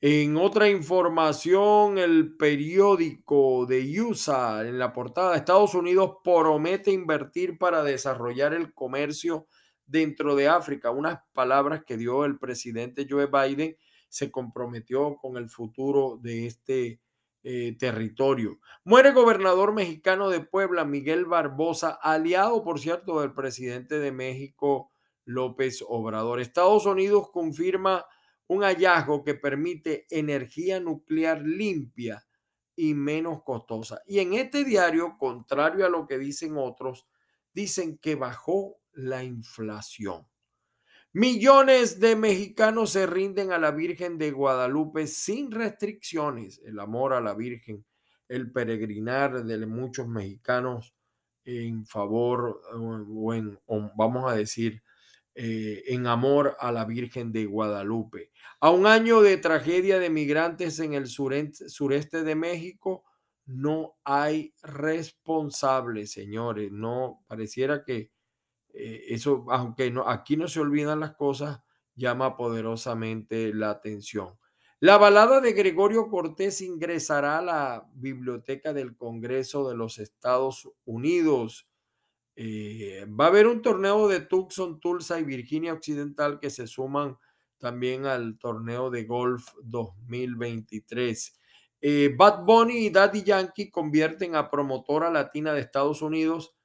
En 0.00 0.38
otra 0.38 0.70
información, 0.70 1.98
el 1.98 2.34
periódico 2.38 3.66
de 3.66 4.00
USA, 4.00 4.66
en 4.66 4.78
la 4.78 4.94
portada, 4.94 5.36
Estados 5.36 5.74
Unidos 5.74 6.18
promete 6.24 6.90
invertir 6.90 7.58
para 7.58 7.82
desarrollar 7.82 8.54
el 8.54 8.72
comercio 8.72 9.46
dentro 9.90 10.36
de 10.36 10.48
África, 10.48 10.90
unas 10.90 11.20
palabras 11.32 11.84
que 11.84 11.96
dio 11.96 12.24
el 12.24 12.38
presidente 12.38 13.06
Joe 13.08 13.26
Biden 13.26 13.76
se 14.08 14.30
comprometió 14.30 15.16
con 15.16 15.36
el 15.36 15.48
futuro 15.48 16.18
de 16.20 16.46
este 16.46 17.00
eh, 17.42 17.76
territorio. 17.78 18.58
Muere 18.84 19.12
gobernador 19.12 19.72
mexicano 19.72 20.28
de 20.28 20.40
Puebla, 20.40 20.84
Miguel 20.84 21.24
Barbosa, 21.24 21.98
aliado, 22.02 22.62
por 22.62 22.80
cierto, 22.80 23.20
del 23.20 23.32
presidente 23.32 23.98
de 23.98 24.12
México, 24.12 24.92
López 25.24 25.84
Obrador. 25.86 26.40
Estados 26.40 26.86
Unidos 26.86 27.30
confirma 27.32 28.04
un 28.46 28.62
hallazgo 28.62 29.22
que 29.22 29.34
permite 29.34 30.06
energía 30.10 30.80
nuclear 30.80 31.42
limpia 31.42 32.26
y 32.74 32.94
menos 32.94 33.42
costosa. 33.42 34.02
Y 34.06 34.18
en 34.18 34.34
este 34.34 34.64
diario, 34.64 35.16
contrario 35.18 35.86
a 35.86 35.88
lo 35.88 36.06
que 36.06 36.18
dicen 36.18 36.56
otros, 36.56 37.06
dicen 37.52 37.98
que 37.98 38.16
bajó 38.16 38.79
la 38.92 39.24
inflación. 39.24 40.26
Millones 41.12 41.98
de 41.98 42.14
mexicanos 42.14 42.90
se 42.90 43.04
rinden 43.06 43.50
a 43.50 43.58
la 43.58 43.72
Virgen 43.72 44.16
de 44.16 44.30
Guadalupe 44.30 45.08
sin 45.08 45.50
restricciones. 45.50 46.60
El 46.64 46.78
amor 46.78 47.14
a 47.14 47.20
la 47.20 47.34
Virgen, 47.34 47.84
el 48.28 48.52
peregrinar 48.52 49.44
de 49.44 49.66
muchos 49.66 50.06
mexicanos 50.06 50.94
en 51.44 51.84
favor 51.84 52.62
o 52.72 53.34
en, 53.34 53.58
vamos 53.96 54.30
a 54.30 54.36
decir, 54.36 54.82
eh, 55.34 55.82
en 55.86 56.06
amor 56.06 56.56
a 56.60 56.70
la 56.70 56.84
Virgen 56.84 57.32
de 57.32 57.46
Guadalupe. 57.46 58.30
A 58.60 58.70
un 58.70 58.86
año 58.86 59.20
de 59.20 59.36
tragedia 59.36 59.98
de 59.98 60.10
migrantes 60.10 60.78
en 60.78 60.94
el 60.94 61.08
sureste 61.08 62.22
de 62.22 62.34
México, 62.36 63.04
no 63.46 63.96
hay 64.04 64.54
responsables, 64.62 66.12
señores. 66.12 66.70
No 66.70 67.24
pareciera 67.26 67.84
que 67.84 68.10
eh, 68.74 69.06
eso, 69.08 69.46
aunque 69.50 69.90
no, 69.90 70.08
aquí 70.08 70.36
no 70.36 70.48
se 70.48 70.60
olvidan 70.60 71.00
las 71.00 71.14
cosas, 71.14 71.60
llama 71.94 72.36
poderosamente 72.36 73.52
la 73.54 73.70
atención. 73.70 74.38
La 74.82 74.96
balada 74.96 75.42
de 75.42 75.52
Gregorio 75.52 76.08
Cortés 76.08 76.62
ingresará 76.62 77.38
a 77.38 77.42
la 77.42 77.90
Biblioteca 77.92 78.72
del 78.72 78.96
Congreso 78.96 79.68
de 79.68 79.76
los 79.76 79.98
Estados 79.98 80.70
Unidos. 80.86 81.68
Eh, 82.34 83.04
va 83.08 83.26
a 83.26 83.28
haber 83.28 83.46
un 83.46 83.60
torneo 83.60 84.08
de 84.08 84.20
Tucson, 84.20 84.80
Tulsa 84.80 85.20
y 85.20 85.24
Virginia 85.24 85.74
Occidental 85.74 86.40
que 86.40 86.48
se 86.48 86.66
suman 86.66 87.18
también 87.58 88.06
al 88.06 88.38
torneo 88.38 88.88
de 88.88 89.04
golf 89.04 89.48
2023. 89.62 91.38
Eh, 91.82 92.14
Bad 92.16 92.44
Bunny 92.44 92.86
y 92.86 92.90
Daddy 92.90 93.22
Yankee 93.22 93.70
convierten 93.70 94.34
a 94.34 94.50
promotora 94.50 95.10
latina 95.10 95.52
de 95.52 95.60
Estados 95.60 96.00
Unidos 96.00 96.56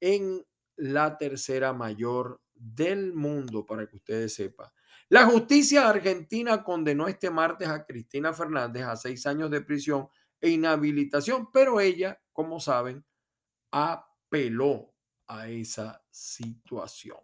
en 0.00 0.44
la 0.82 1.16
tercera 1.16 1.72
mayor 1.72 2.40
del 2.54 3.12
mundo, 3.14 3.64
para 3.64 3.86
que 3.86 3.96
ustedes 3.96 4.34
sepan. 4.34 4.68
La 5.08 5.26
justicia 5.26 5.88
argentina 5.88 6.62
condenó 6.62 7.06
este 7.06 7.30
martes 7.30 7.68
a 7.68 7.84
Cristina 7.84 8.32
Fernández 8.32 8.82
a 8.82 8.96
seis 8.96 9.26
años 9.26 9.50
de 9.50 9.60
prisión 9.60 10.08
e 10.40 10.50
inhabilitación, 10.50 11.50
pero 11.52 11.80
ella, 11.80 12.20
como 12.32 12.58
saben, 12.58 13.04
apeló 13.70 14.92
a 15.28 15.48
esa 15.48 16.02
situación. 16.10 17.18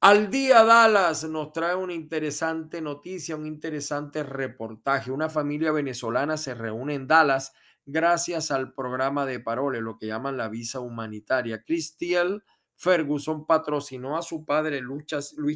Al 0.00 0.30
día 0.30 0.64
Dallas 0.64 1.24
nos 1.24 1.50
trae 1.52 1.74
una 1.74 1.94
interesante 1.94 2.82
noticia, 2.82 3.36
un 3.36 3.46
interesante 3.46 4.22
reportaje. 4.22 5.10
Una 5.10 5.30
familia 5.30 5.72
venezolana 5.72 6.36
se 6.36 6.54
reúne 6.54 6.94
en 6.94 7.06
Dallas 7.06 7.54
gracias 7.86 8.50
al 8.50 8.72
programa 8.72 9.26
de 9.26 9.40
Parole, 9.40 9.80
lo 9.80 9.98
que 9.98 10.06
llaman 10.06 10.36
la 10.36 10.48
visa 10.48 10.80
humanitaria. 10.80 11.62
Christiel 11.62 12.42
Ferguson 12.74 13.46
patrocinó 13.46 14.16
a 14.16 14.22
su 14.22 14.44
padre 14.44 14.80
Luis 14.80 15.06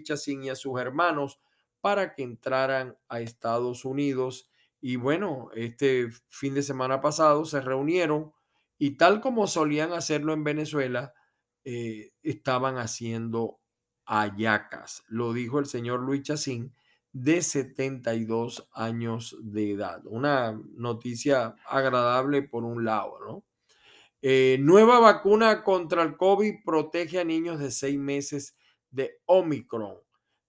Chacín 0.03 0.45
y 0.45 0.51
a 0.51 0.55
sus 0.55 0.81
hermanos 0.81 1.41
para 1.81 2.15
que 2.15 2.23
entraran 2.23 2.97
a 3.09 3.21
Estados 3.21 3.85
Unidos. 3.85 4.51
Y 4.81 4.97
bueno, 4.97 5.51
este 5.55 6.09
fin 6.29 6.55
de 6.55 6.63
semana 6.63 7.01
pasado 7.01 7.45
se 7.45 7.61
reunieron 7.61 8.33
y 8.79 8.97
tal 8.97 9.21
como 9.21 9.47
solían 9.47 9.93
hacerlo 9.93 10.33
en 10.33 10.45
Venezuela, 10.45 11.13
eh, 11.65 12.13
estaban 12.23 12.79
haciendo 12.79 13.61
ayacas. 14.07 15.03
Lo 15.09 15.33
dijo 15.33 15.59
el 15.59 15.67
señor 15.67 16.01
Luis 16.01 16.23
Chacín 16.23 16.75
de 17.23 17.43
72 17.43 18.69
años 18.73 19.37
de 19.41 19.73
edad. 19.73 20.03
Una 20.07 20.61
noticia 20.77 21.57
agradable 21.69 22.43
por 22.43 22.65
un 22.65 22.85
lado, 22.85 23.19
¿no? 23.27 23.45
Eh, 24.23 24.59
nueva 24.61 24.99
vacuna 24.99 25.63
contra 25.63 26.03
el 26.03 26.17
COVID 26.17 26.65
protege 26.65 27.21
a 27.21 27.25
niños 27.25 27.59
de 27.59 27.71
seis 27.71 27.99
meses 27.99 28.57
de 28.91 29.21
Omicron. 29.27 29.97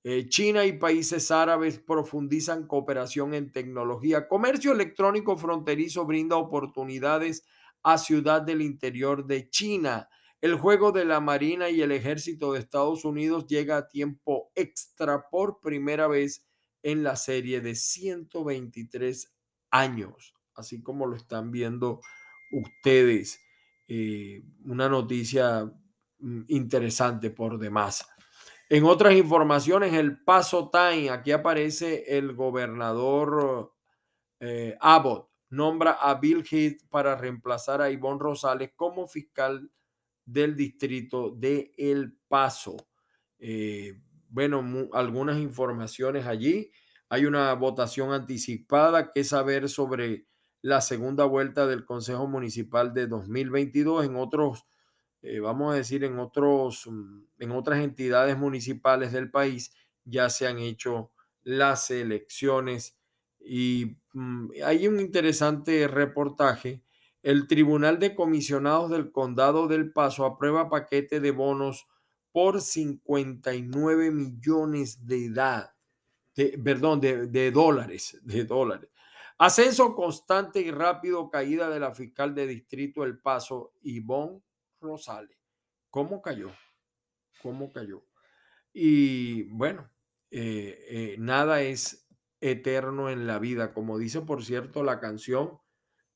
Eh, 0.04 0.28
China 0.30 0.66
y 0.66 0.74
países 0.74 1.30
árabes 1.30 1.80
profundizan 1.80 2.68
cooperación 2.68 3.34
en 3.34 3.52
tecnología. 3.52 4.28
Comercio 4.28 4.72
electrónico 4.72 5.38
fronterizo 5.38 6.06
brinda 6.06 6.38
oportunidades 6.38 7.46
a 7.84 7.98
ciudad 7.98 8.42
del 8.42 8.62
interior 8.62 9.26
de 9.26 9.50
China. 9.50 10.08
El 10.42 10.56
juego 10.56 10.92
de 10.92 11.06
la 11.06 11.20
Marina 11.20 11.70
y 11.70 11.82
el 11.82 11.92
Ejército 11.92 12.54
de 12.54 12.60
Estados 12.60 13.06
Unidos 13.06 13.46
llega 13.48 13.78
a 13.78 13.88
tiempo 13.88 14.52
extra 14.56 15.28
por 15.30 15.60
primera 15.60 16.08
vez 16.08 16.49
en 16.84 17.04
la 17.04 17.16
serie 17.16 17.62
de 17.62 17.76
123 17.76 19.36
años, 19.72 20.36
así 20.56 20.82
como 20.82 21.06
lo 21.06 21.16
están 21.16 21.52
viendo 21.52 22.02
ustedes. 22.52 23.40
Eh, 23.88 24.44
una 24.66 24.88
noticia 24.88 25.66
mm, 26.20 26.42
interesante 26.48 27.30
por 27.32 27.58
demás. 27.58 28.06
En 28.70 28.84
otras 28.84 29.16
informaciones, 29.16 29.94
el 29.94 30.24
Paso 30.24 30.70
Time, 30.70 31.10
aquí 31.10 31.32
aparece 31.32 32.18
el 32.18 32.34
gobernador 32.34 33.74
eh, 34.40 34.78
Abbott, 34.80 35.30
nombra 35.50 35.94
a 35.94 36.16
Bill 36.16 36.46
Heath 36.50 36.88
para 36.88 37.16
reemplazar 37.16 37.82
a 37.82 37.90
Ivonne 37.90 38.20
Rosales 38.20 38.72
como 38.76 39.08
fiscal 39.08 39.72
del 40.24 40.56
distrito 40.56 41.32
de 41.32 41.74
El 41.78 42.16
Paso. 42.28 42.78
Eh, 43.40 44.00
bueno, 44.30 44.64
algunas 44.94 45.40
informaciones 45.40 46.26
allí. 46.26 46.72
Hay 47.10 47.26
una 47.26 47.54
votación 47.54 48.14
anticipada 48.14 49.12
que 49.12 49.24
saber 49.24 49.70
sobre 49.70 50.28
la 50.62 50.82
segunda 50.82 51.26
vuelta 51.26 51.68
del 51.68 51.86
Consejo 51.86 52.28
Municipal 52.28 52.94
de 52.94 53.08
2022 53.08 54.06
en 54.06 54.16
otros, 54.16 54.66
eh, 55.22 55.40
vamos 55.40 55.74
a 55.74 55.78
decir, 55.78 56.04
en 56.04 56.20
otros, 56.20 56.86
mm, 56.88 57.22
en 57.40 57.52
otras 57.52 57.80
entidades 57.84 58.38
municipales 58.38 59.12
del 59.12 59.32
país 59.32 59.74
ya 60.06 60.30
se 60.30 60.48
han 60.48 60.60
hecho 60.60 61.12
las 61.44 61.92
elecciones 61.92 63.00
y 63.40 63.98
mm, 64.14 64.50
hay 64.66 64.88
un 64.88 65.00
interesante 65.00 65.88
reportaje. 65.88 66.84
El 67.24 67.48
Tribunal 67.48 68.00
de 68.00 68.16
Comisionados 68.16 68.90
del 68.92 69.12
Condado 69.12 69.68
del 69.68 69.92
Paso 69.92 70.26
aprueba 70.26 70.70
paquete 70.70 71.20
de 71.20 71.32
bonos 71.32 71.88
por 72.40 72.62
59 72.62 74.12
millones 74.12 75.06
de 75.06 75.26
edad, 75.26 75.76
perdón, 76.64 77.02
de, 77.02 77.52
dólares, 77.52 78.18
de 78.22 78.46
dólares. 78.46 78.90
Ascenso 79.38 79.94
constante 79.94 80.62
y 80.62 80.72
rápido 80.72 81.30
caída 81.30 81.70
de 81.70 81.82
la 81.82 81.92
fiscal 81.92 82.34
de 82.34 82.48
distrito 82.48 83.04
El 83.04 83.20
Paso, 83.20 83.74
Ivonne 83.82 84.42
Rosales. 84.80 85.38
¿Cómo 85.90 86.22
cayó? 86.22 86.50
¿Cómo 87.42 87.74
cayó? 87.74 88.06
Y 88.72 89.44
bueno, 89.50 89.92
eh, 90.32 90.86
eh, 90.88 91.16
nada 91.20 91.62
es 91.62 92.08
eterno 92.40 93.10
en 93.10 93.28
la 93.28 93.40
vida, 93.40 93.74
como 93.74 93.98
dice 93.98 94.22
por 94.22 94.46
cierto 94.46 94.82
la 94.82 95.02
canción 95.02 95.60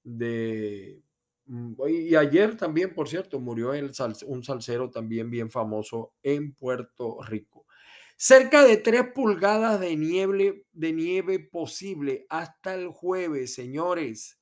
de 0.03 1.02
y 1.45 2.15
ayer 2.15 2.57
también, 2.57 2.93
por 2.93 3.09
cierto, 3.09 3.39
murió 3.39 3.71
un 4.27 4.43
salsero 4.43 4.89
también 4.89 5.29
bien 5.29 5.49
famoso 5.49 6.13
en 6.23 6.53
Puerto 6.53 7.21
Rico. 7.21 7.65
Cerca 8.15 8.63
de 8.63 8.77
3 8.77 9.11
pulgadas 9.13 9.79
de 9.79 9.95
nieve, 9.97 10.65
de 10.71 10.93
nieve 10.93 11.39
posible 11.39 12.25
hasta 12.29 12.75
el 12.75 12.87
jueves, 12.87 13.53
señores. 13.53 14.39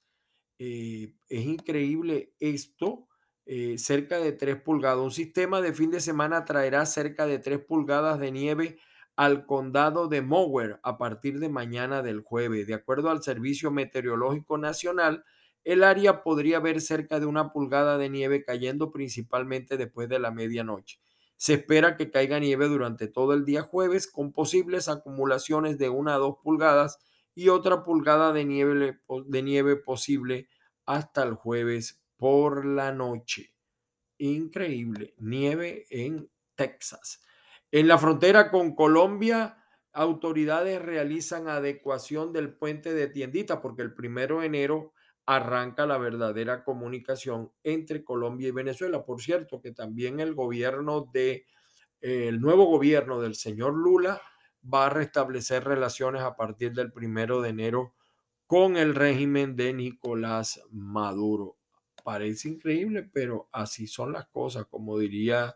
Eh, 0.60 1.16
es 1.30 1.46
increíble 1.46 2.34
esto. 2.40 3.08
Eh, 3.46 3.78
cerca 3.80 4.20
de 4.20 4.34
3 4.34 4.62
pulgadas. 4.62 5.00
Un 5.04 5.12
sistema 5.12 5.62
de 5.62 5.74
fin 5.74 5.90
de 5.90 6.00
semana 6.00 6.46
traerá 6.46 6.86
cerca 6.86 7.26
de 7.26 7.40
3 7.40 7.60
pulgadas 7.66 8.20
de 8.20 8.32
nieve 8.32 8.78
al 9.16 9.46
condado 9.46 10.08
de 10.08 10.22
Mower 10.22 10.80
a 10.84 10.98
partir 10.98 11.40
de 11.40 11.50
mañana 11.50 12.02
del 12.04 12.22
jueves. 12.22 12.68
De 12.68 12.76
acuerdo 12.76 13.10
al 13.10 13.24
Servicio 13.24 13.72
Meteorológico 13.72 14.58
Nacional, 14.58 15.26
el 15.64 15.84
área 15.84 16.24
podría 16.24 16.60
ver 16.60 16.82
cerca 16.82 17.20
de 17.20 17.26
una 17.26 17.52
pulgada 17.52 17.98
de 17.98 18.10
nieve 18.10 18.44
cayendo 18.44 18.92
principalmente 18.92 19.78
después 19.78 20.10
de 20.10 20.20
la 20.20 20.32
medianoche. 20.32 21.00
Se 21.38 21.54
espera 21.54 21.98
que 21.98 22.12
caiga 22.12 22.40
nieve 22.40 22.68
durante 22.68 23.08
todo 23.08 23.34
el 23.34 23.46
día 23.46 23.62
jueves 23.62 24.08
con 24.08 24.32
posibles 24.32 24.90
acumulaciones 24.90 25.78
de 25.78 25.90
una 25.90 26.16
a 26.16 26.20
dos 26.20 26.38
pulgadas 26.44 27.00
y 27.34 27.50
otra 27.50 27.84
pulgada 27.84 28.34
de 28.34 28.46
nieve, 28.46 29.00
de 29.26 29.42
nieve 29.42 29.76
posible 29.76 30.48
hasta 30.86 31.24
el 31.24 31.34
jueves 31.34 32.04
por 32.18 32.66
la 32.66 32.92
noche. 32.92 33.56
Increíble, 34.18 35.16
nieve 35.18 35.88
en 35.90 36.30
Texas. 36.56 37.24
En 37.72 37.88
la 37.88 37.98
frontera 37.98 38.52
con 38.52 38.76
Colombia, 38.76 39.58
autoridades 39.94 40.82
realizan 40.82 41.48
adecuación 41.48 42.34
del 42.34 42.54
puente 42.54 42.94
de 42.94 43.08
tiendita 43.08 43.62
porque 43.62 43.82
el 43.82 43.94
primero 43.94 44.42
de 44.42 44.46
enero 44.46 44.94
arranca 45.26 45.86
la 45.86 45.98
verdadera 45.98 46.64
comunicación 46.64 47.52
entre 47.64 48.04
Colombia 48.04 48.50
y 48.50 48.52
Venezuela. 48.52 49.06
Por 49.06 49.22
cierto, 49.22 49.62
que 49.62 49.72
también 49.72 50.20
el 50.20 50.34
gobierno 50.34 51.10
de 51.14 51.46
el 52.02 52.42
nuevo 52.42 52.66
gobierno 52.66 53.22
del 53.22 53.36
señor 53.36 53.76
Lula 53.76 54.20
va 54.62 54.88
a 54.88 54.90
restablecer 54.90 55.64
relaciones 55.64 56.24
a 56.24 56.36
partir 56.36 56.74
del 56.74 56.92
primero 56.92 57.42
de 57.42 57.50
enero 57.50 57.94
con 58.48 58.76
el 58.76 58.96
régimen 58.96 59.56
de 59.56 59.74
Nicolás 59.74 60.62
Maduro. 60.72 61.58
Parece 62.04 62.50
increíble, 62.50 63.10
pero 63.14 63.50
así 63.52 63.88
son 63.88 64.14
las 64.14 64.28
cosas, 64.28 64.66
como 64.66 64.98
diría 64.98 65.56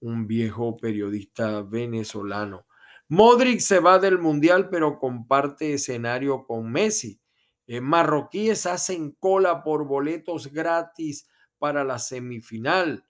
un 0.00 0.26
viejo 0.26 0.76
periodista 0.76 1.62
venezolano. 1.62 2.66
Modric 3.08 3.60
se 3.60 3.80
va 3.80 3.98
del 3.98 4.18
Mundial, 4.18 4.68
pero 4.68 4.98
comparte 4.98 5.74
escenario 5.74 6.44
con 6.44 6.70
Messi. 6.70 7.20
Eh, 7.66 7.80
marroquíes 7.80 8.66
hacen 8.66 9.12
cola 9.12 9.62
por 9.62 9.86
boletos 9.86 10.52
gratis 10.52 11.28
para 11.58 11.84
la 11.84 11.98
semifinal. 11.98 13.04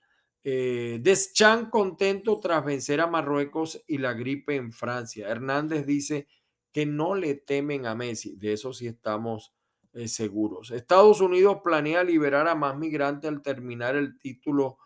Eh, 0.49 1.01
Deschamps 1.03 1.71
contento 1.71 2.39
tras 2.39 2.65
vencer 2.65 3.01
a 3.01 3.09
Marruecos 3.09 3.83
y 3.89 3.99
la 3.99 4.13
gripe 4.13 4.55
en 4.55 4.73
Francia. 4.73 5.29
Hernández 5.29 5.85
dice 5.85 6.29
que 6.71 6.87
no 6.87 7.17
le 7.17 7.35
temen 7.35 7.85
a 7.87 7.95
Messi. 7.95 8.37
De 8.37 8.53
eso 8.53 8.73
sí 8.73 8.87
estamos 8.87 9.55
eh, 9.93 10.09
seguros. 10.09 10.71
Estados 10.71 11.21
Unidos 11.21 11.63
planea 11.65 12.05
liberar 12.05 12.47
a 12.47 12.55
más 12.55 12.77
migrantes 12.77 13.29
al 13.29 13.43
terminar 13.43 13.97
el 13.97 14.19
título 14.19 14.79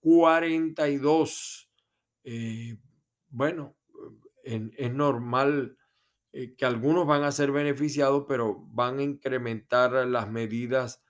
42. 0.00 1.70
Eh, 2.24 2.76
bueno, 3.28 3.76
es 4.42 4.92
normal 4.92 5.76
eh, 6.36 6.56
que 6.56 6.64
algunos 6.64 7.06
van 7.06 7.22
a 7.22 7.30
ser 7.30 7.52
beneficiados, 7.52 8.24
pero 8.26 8.56
van 8.72 8.98
a 8.98 9.04
incrementar 9.04 9.92
las 10.08 10.28
medidas 10.28 11.00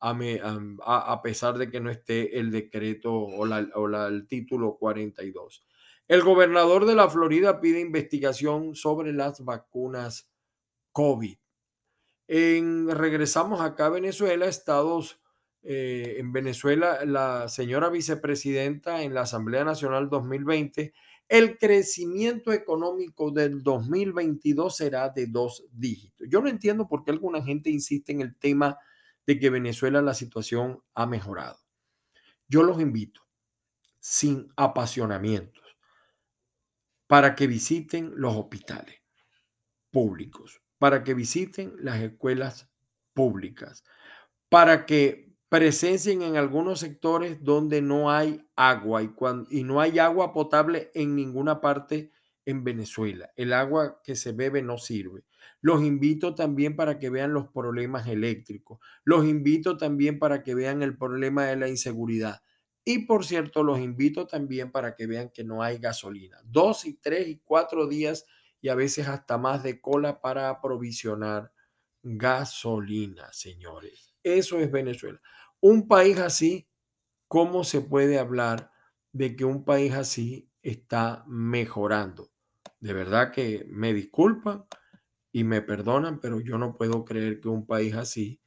a, 0.00 1.20
pesar 1.22 1.56
de 1.56 1.70
que 1.70 1.78
no 1.78 1.88
esté 1.88 2.40
el 2.40 2.50
decreto 2.50 3.14
o, 3.14 3.46
o 3.46 4.06
el 4.08 4.26
título 4.26 4.76
42. 4.76 5.64
El 6.08 6.22
gobernador 6.22 6.84
de 6.84 6.96
la 6.96 7.08
Florida 7.08 7.60
pide 7.60 7.78
investigación 7.78 8.74
sobre 8.74 9.12
las 9.12 9.44
vacunas 9.44 10.32
COVID. 10.90 11.38
En, 12.26 12.90
regresamos 12.90 13.60
acá 13.60 13.86
a 13.86 13.90
Venezuela, 13.90 14.46
Estados 14.46 15.22
eh, 15.62 16.16
en 16.18 16.32
Venezuela, 16.32 17.04
la 17.04 17.48
señora 17.48 17.88
vicepresidenta 17.88 19.02
en 19.02 19.14
la 19.14 19.20
Asamblea 19.20 19.64
Nacional 19.64 20.08
2020, 20.08 20.92
el 21.32 21.56
crecimiento 21.56 22.52
económico 22.52 23.30
del 23.30 23.62
2022 23.62 24.76
será 24.76 25.08
de 25.08 25.26
dos 25.28 25.64
dígitos. 25.72 26.28
Yo 26.28 26.42
no 26.42 26.48
entiendo 26.48 26.86
por 26.86 27.04
qué 27.04 27.10
alguna 27.10 27.42
gente 27.42 27.70
insiste 27.70 28.12
en 28.12 28.20
el 28.20 28.36
tema 28.36 28.78
de 29.26 29.38
que 29.38 29.48
Venezuela 29.48 30.02
la 30.02 30.12
situación 30.12 30.82
ha 30.92 31.06
mejorado. 31.06 31.58
Yo 32.48 32.62
los 32.62 32.82
invito, 32.82 33.22
sin 33.98 34.52
apasionamientos, 34.58 35.64
para 37.06 37.34
que 37.34 37.46
visiten 37.46 38.12
los 38.14 38.36
hospitales 38.36 39.00
públicos, 39.90 40.60
para 40.76 41.02
que 41.02 41.14
visiten 41.14 41.72
las 41.78 42.02
escuelas 42.02 42.68
públicas, 43.14 43.84
para 44.50 44.84
que 44.84 45.31
presencien 45.52 46.22
en 46.22 46.38
algunos 46.38 46.80
sectores 46.80 47.44
donde 47.44 47.82
no 47.82 48.10
hay 48.10 48.42
agua 48.56 49.02
y, 49.02 49.08
cuando, 49.08 49.50
y 49.50 49.64
no 49.64 49.82
hay 49.82 49.98
agua 49.98 50.32
potable 50.32 50.90
en 50.94 51.14
ninguna 51.14 51.60
parte 51.60 52.10
en 52.46 52.64
Venezuela. 52.64 53.30
El 53.36 53.52
agua 53.52 54.00
que 54.02 54.16
se 54.16 54.32
bebe 54.32 54.62
no 54.62 54.78
sirve. 54.78 55.24
Los 55.60 55.82
invito 55.82 56.34
también 56.34 56.74
para 56.74 56.98
que 56.98 57.10
vean 57.10 57.34
los 57.34 57.48
problemas 57.48 58.08
eléctricos. 58.08 58.78
Los 59.04 59.26
invito 59.26 59.76
también 59.76 60.18
para 60.18 60.42
que 60.42 60.54
vean 60.54 60.82
el 60.82 60.96
problema 60.96 61.44
de 61.44 61.56
la 61.56 61.68
inseguridad. 61.68 62.40
Y 62.82 63.00
por 63.00 63.26
cierto, 63.26 63.62
los 63.62 63.78
invito 63.78 64.26
también 64.26 64.72
para 64.72 64.96
que 64.96 65.06
vean 65.06 65.28
que 65.28 65.44
no 65.44 65.62
hay 65.62 65.76
gasolina. 65.76 66.38
Dos 66.44 66.86
y 66.86 66.94
tres 66.94 67.28
y 67.28 67.42
cuatro 67.44 67.86
días 67.88 68.24
y 68.62 68.70
a 68.70 68.74
veces 68.74 69.06
hasta 69.06 69.36
más 69.36 69.62
de 69.62 69.82
cola 69.82 70.22
para 70.22 70.48
aprovisionar 70.48 71.52
gasolina, 72.02 73.30
señores. 73.34 74.12
Eso 74.22 74.58
es 74.58 74.70
Venezuela. 74.70 75.20
Un 75.64 75.86
país 75.86 76.18
así, 76.18 76.66
¿cómo 77.28 77.62
se 77.62 77.82
puede 77.82 78.18
hablar 78.18 78.72
de 79.12 79.36
que 79.36 79.44
un 79.44 79.64
país 79.64 79.92
así 79.92 80.50
está 80.64 81.24
mejorando? 81.28 82.32
De 82.80 82.92
verdad 82.92 83.30
que 83.30 83.64
me 83.68 83.94
disculpan 83.94 84.64
y 85.30 85.44
me 85.44 85.62
perdonan, 85.62 86.20
pero 86.20 86.40
yo 86.40 86.58
no 86.58 86.74
puedo 86.74 87.04
creer 87.04 87.40
que 87.40 87.48
un 87.48 87.64
país 87.64 87.94
así 87.94 88.40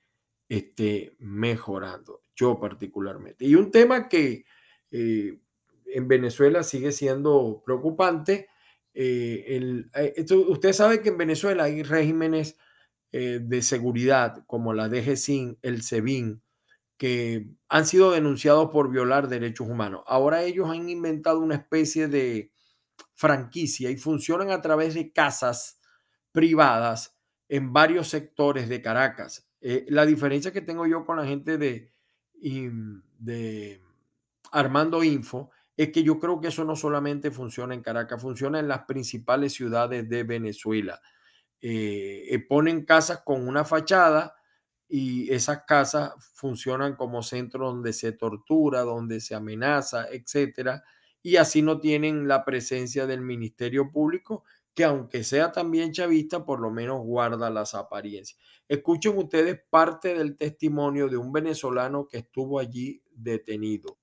esté 0.50 1.16
mejorando, 1.20 2.20
yo 2.36 2.60
particularmente. 2.60 3.46
Y 3.46 3.56
un 3.56 3.72
tema 3.72 4.10
que 4.10 4.44
eh, 4.92 5.40
en 5.88 6.08
Venezuela 6.10 6.64
sigue 6.64 6.92
siendo 6.92 7.64
preocupante, 7.66 8.50
eh, 8.94 9.86
eh, 9.96 10.26
usted 10.34 10.74
sabe 10.74 11.02
que 11.02 11.10
en 11.10 11.18
Venezuela 11.18 11.64
hay 11.64 11.82
regímenes 11.84 12.58
de 13.12 13.62
seguridad 13.62 14.44
como 14.46 14.74
la 14.74 14.90
DGCIN, 14.90 15.58
el 15.62 15.84
SEBIN, 15.84 16.44
que 16.98 17.48
han 17.68 17.86
sido 17.86 18.12
denunciados 18.12 18.72
por 18.72 18.90
violar 18.90 19.28
derechos 19.28 19.68
humanos. 19.68 20.04
Ahora 20.08 20.44
ellos 20.44 20.70
han 20.70 20.90
inventado 20.90 21.40
una 21.40 21.56
especie 21.56 22.08
de 22.08 22.52
franquicia 23.14 23.90
y 23.90 23.98
funcionan 23.98 24.52
a 24.52 24.62
través 24.62 24.94
de 24.94 25.12
casas 25.12 25.80
privadas 26.32 27.18
en 27.50 27.74
varios 27.74 28.08
sectores 28.10 28.70
de 28.70 28.82
Caracas. 28.82 29.48
Eh, 29.62 29.86
la 29.90 30.06
diferencia 30.06 30.52
que 30.52 30.62
tengo 30.62 30.86
yo 30.86 31.06
con 31.06 31.18
la 31.18 31.26
gente 31.26 31.58
de, 31.58 31.92
de 32.40 33.82
Armando 34.52 35.04
Info 35.04 35.52
es 35.78 35.92
que 35.92 36.04
yo 36.04 36.20
creo 36.20 36.40
que 36.40 36.48
eso 36.48 36.64
no 36.64 36.76
solamente 36.76 37.32
funciona 37.32 37.74
en 37.74 37.82
Caracas, 37.82 38.22
funciona 38.22 38.60
en 38.60 38.68
las 38.68 38.86
principales 38.86 39.54
ciudades 39.54 40.08
de 40.08 40.24
Venezuela. 40.24 41.02
Eh, 41.62 42.28
eh, 42.30 42.40
ponen 42.40 42.86
casas 42.86 43.22
con 43.26 43.48
una 43.48 43.66
fachada 43.66 44.36
y 44.98 45.30
esas 45.34 45.66
casas 45.68 46.14
funcionan 46.36 46.96
como 46.96 47.22
centros 47.22 47.74
donde 47.74 47.92
se 47.92 48.14
tortura, 48.14 48.84
donde 48.84 49.20
se 49.20 49.36
amenaza, 49.36 50.08
etcétera, 50.10 50.86
y 51.22 51.36
así 51.36 51.62
no 51.62 51.82
tienen 51.82 52.30
la 52.30 52.46
presencia 52.46 53.06
del 53.06 53.20
Ministerio 53.20 53.92
Público, 53.92 54.46
que 54.74 54.86
aunque 54.86 55.26
sea 55.26 55.52
también 55.52 55.92
chavista, 55.92 56.46
por 56.46 56.62
lo 56.62 56.72
menos 56.72 57.04
guarda 57.04 57.50
las 57.50 57.76
apariencias. 57.76 58.40
Escuchen 58.70 59.18
ustedes 59.18 59.60
parte 59.70 60.18
del 60.18 60.38
testimonio 60.38 61.10
de 61.10 61.18
un 61.18 61.34
venezolano 61.34 62.08
que 62.08 62.20
estuvo 62.20 62.58
allí 62.58 63.04
detenido. 63.12 63.98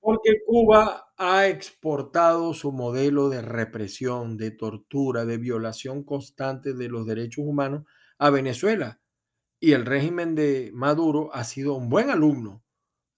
Porque 0.00 0.40
Cuba 0.46 1.12
ha 1.16 1.48
exportado 1.48 2.54
su 2.54 2.72
modelo 2.72 3.28
de 3.28 3.42
represión, 3.42 4.36
de 4.36 4.50
tortura, 4.50 5.24
de 5.24 5.36
violación 5.36 6.04
constante 6.04 6.72
de 6.72 6.88
los 6.88 7.06
derechos 7.06 7.44
humanos 7.46 7.84
a 8.18 8.30
Venezuela. 8.30 9.00
Y 9.60 9.72
el 9.72 9.84
régimen 9.84 10.34
de 10.34 10.70
Maduro 10.72 11.30
ha 11.34 11.44
sido 11.44 11.74
un 11.74 11.90
buen 11.90 12.10
alumno 12.10 12.62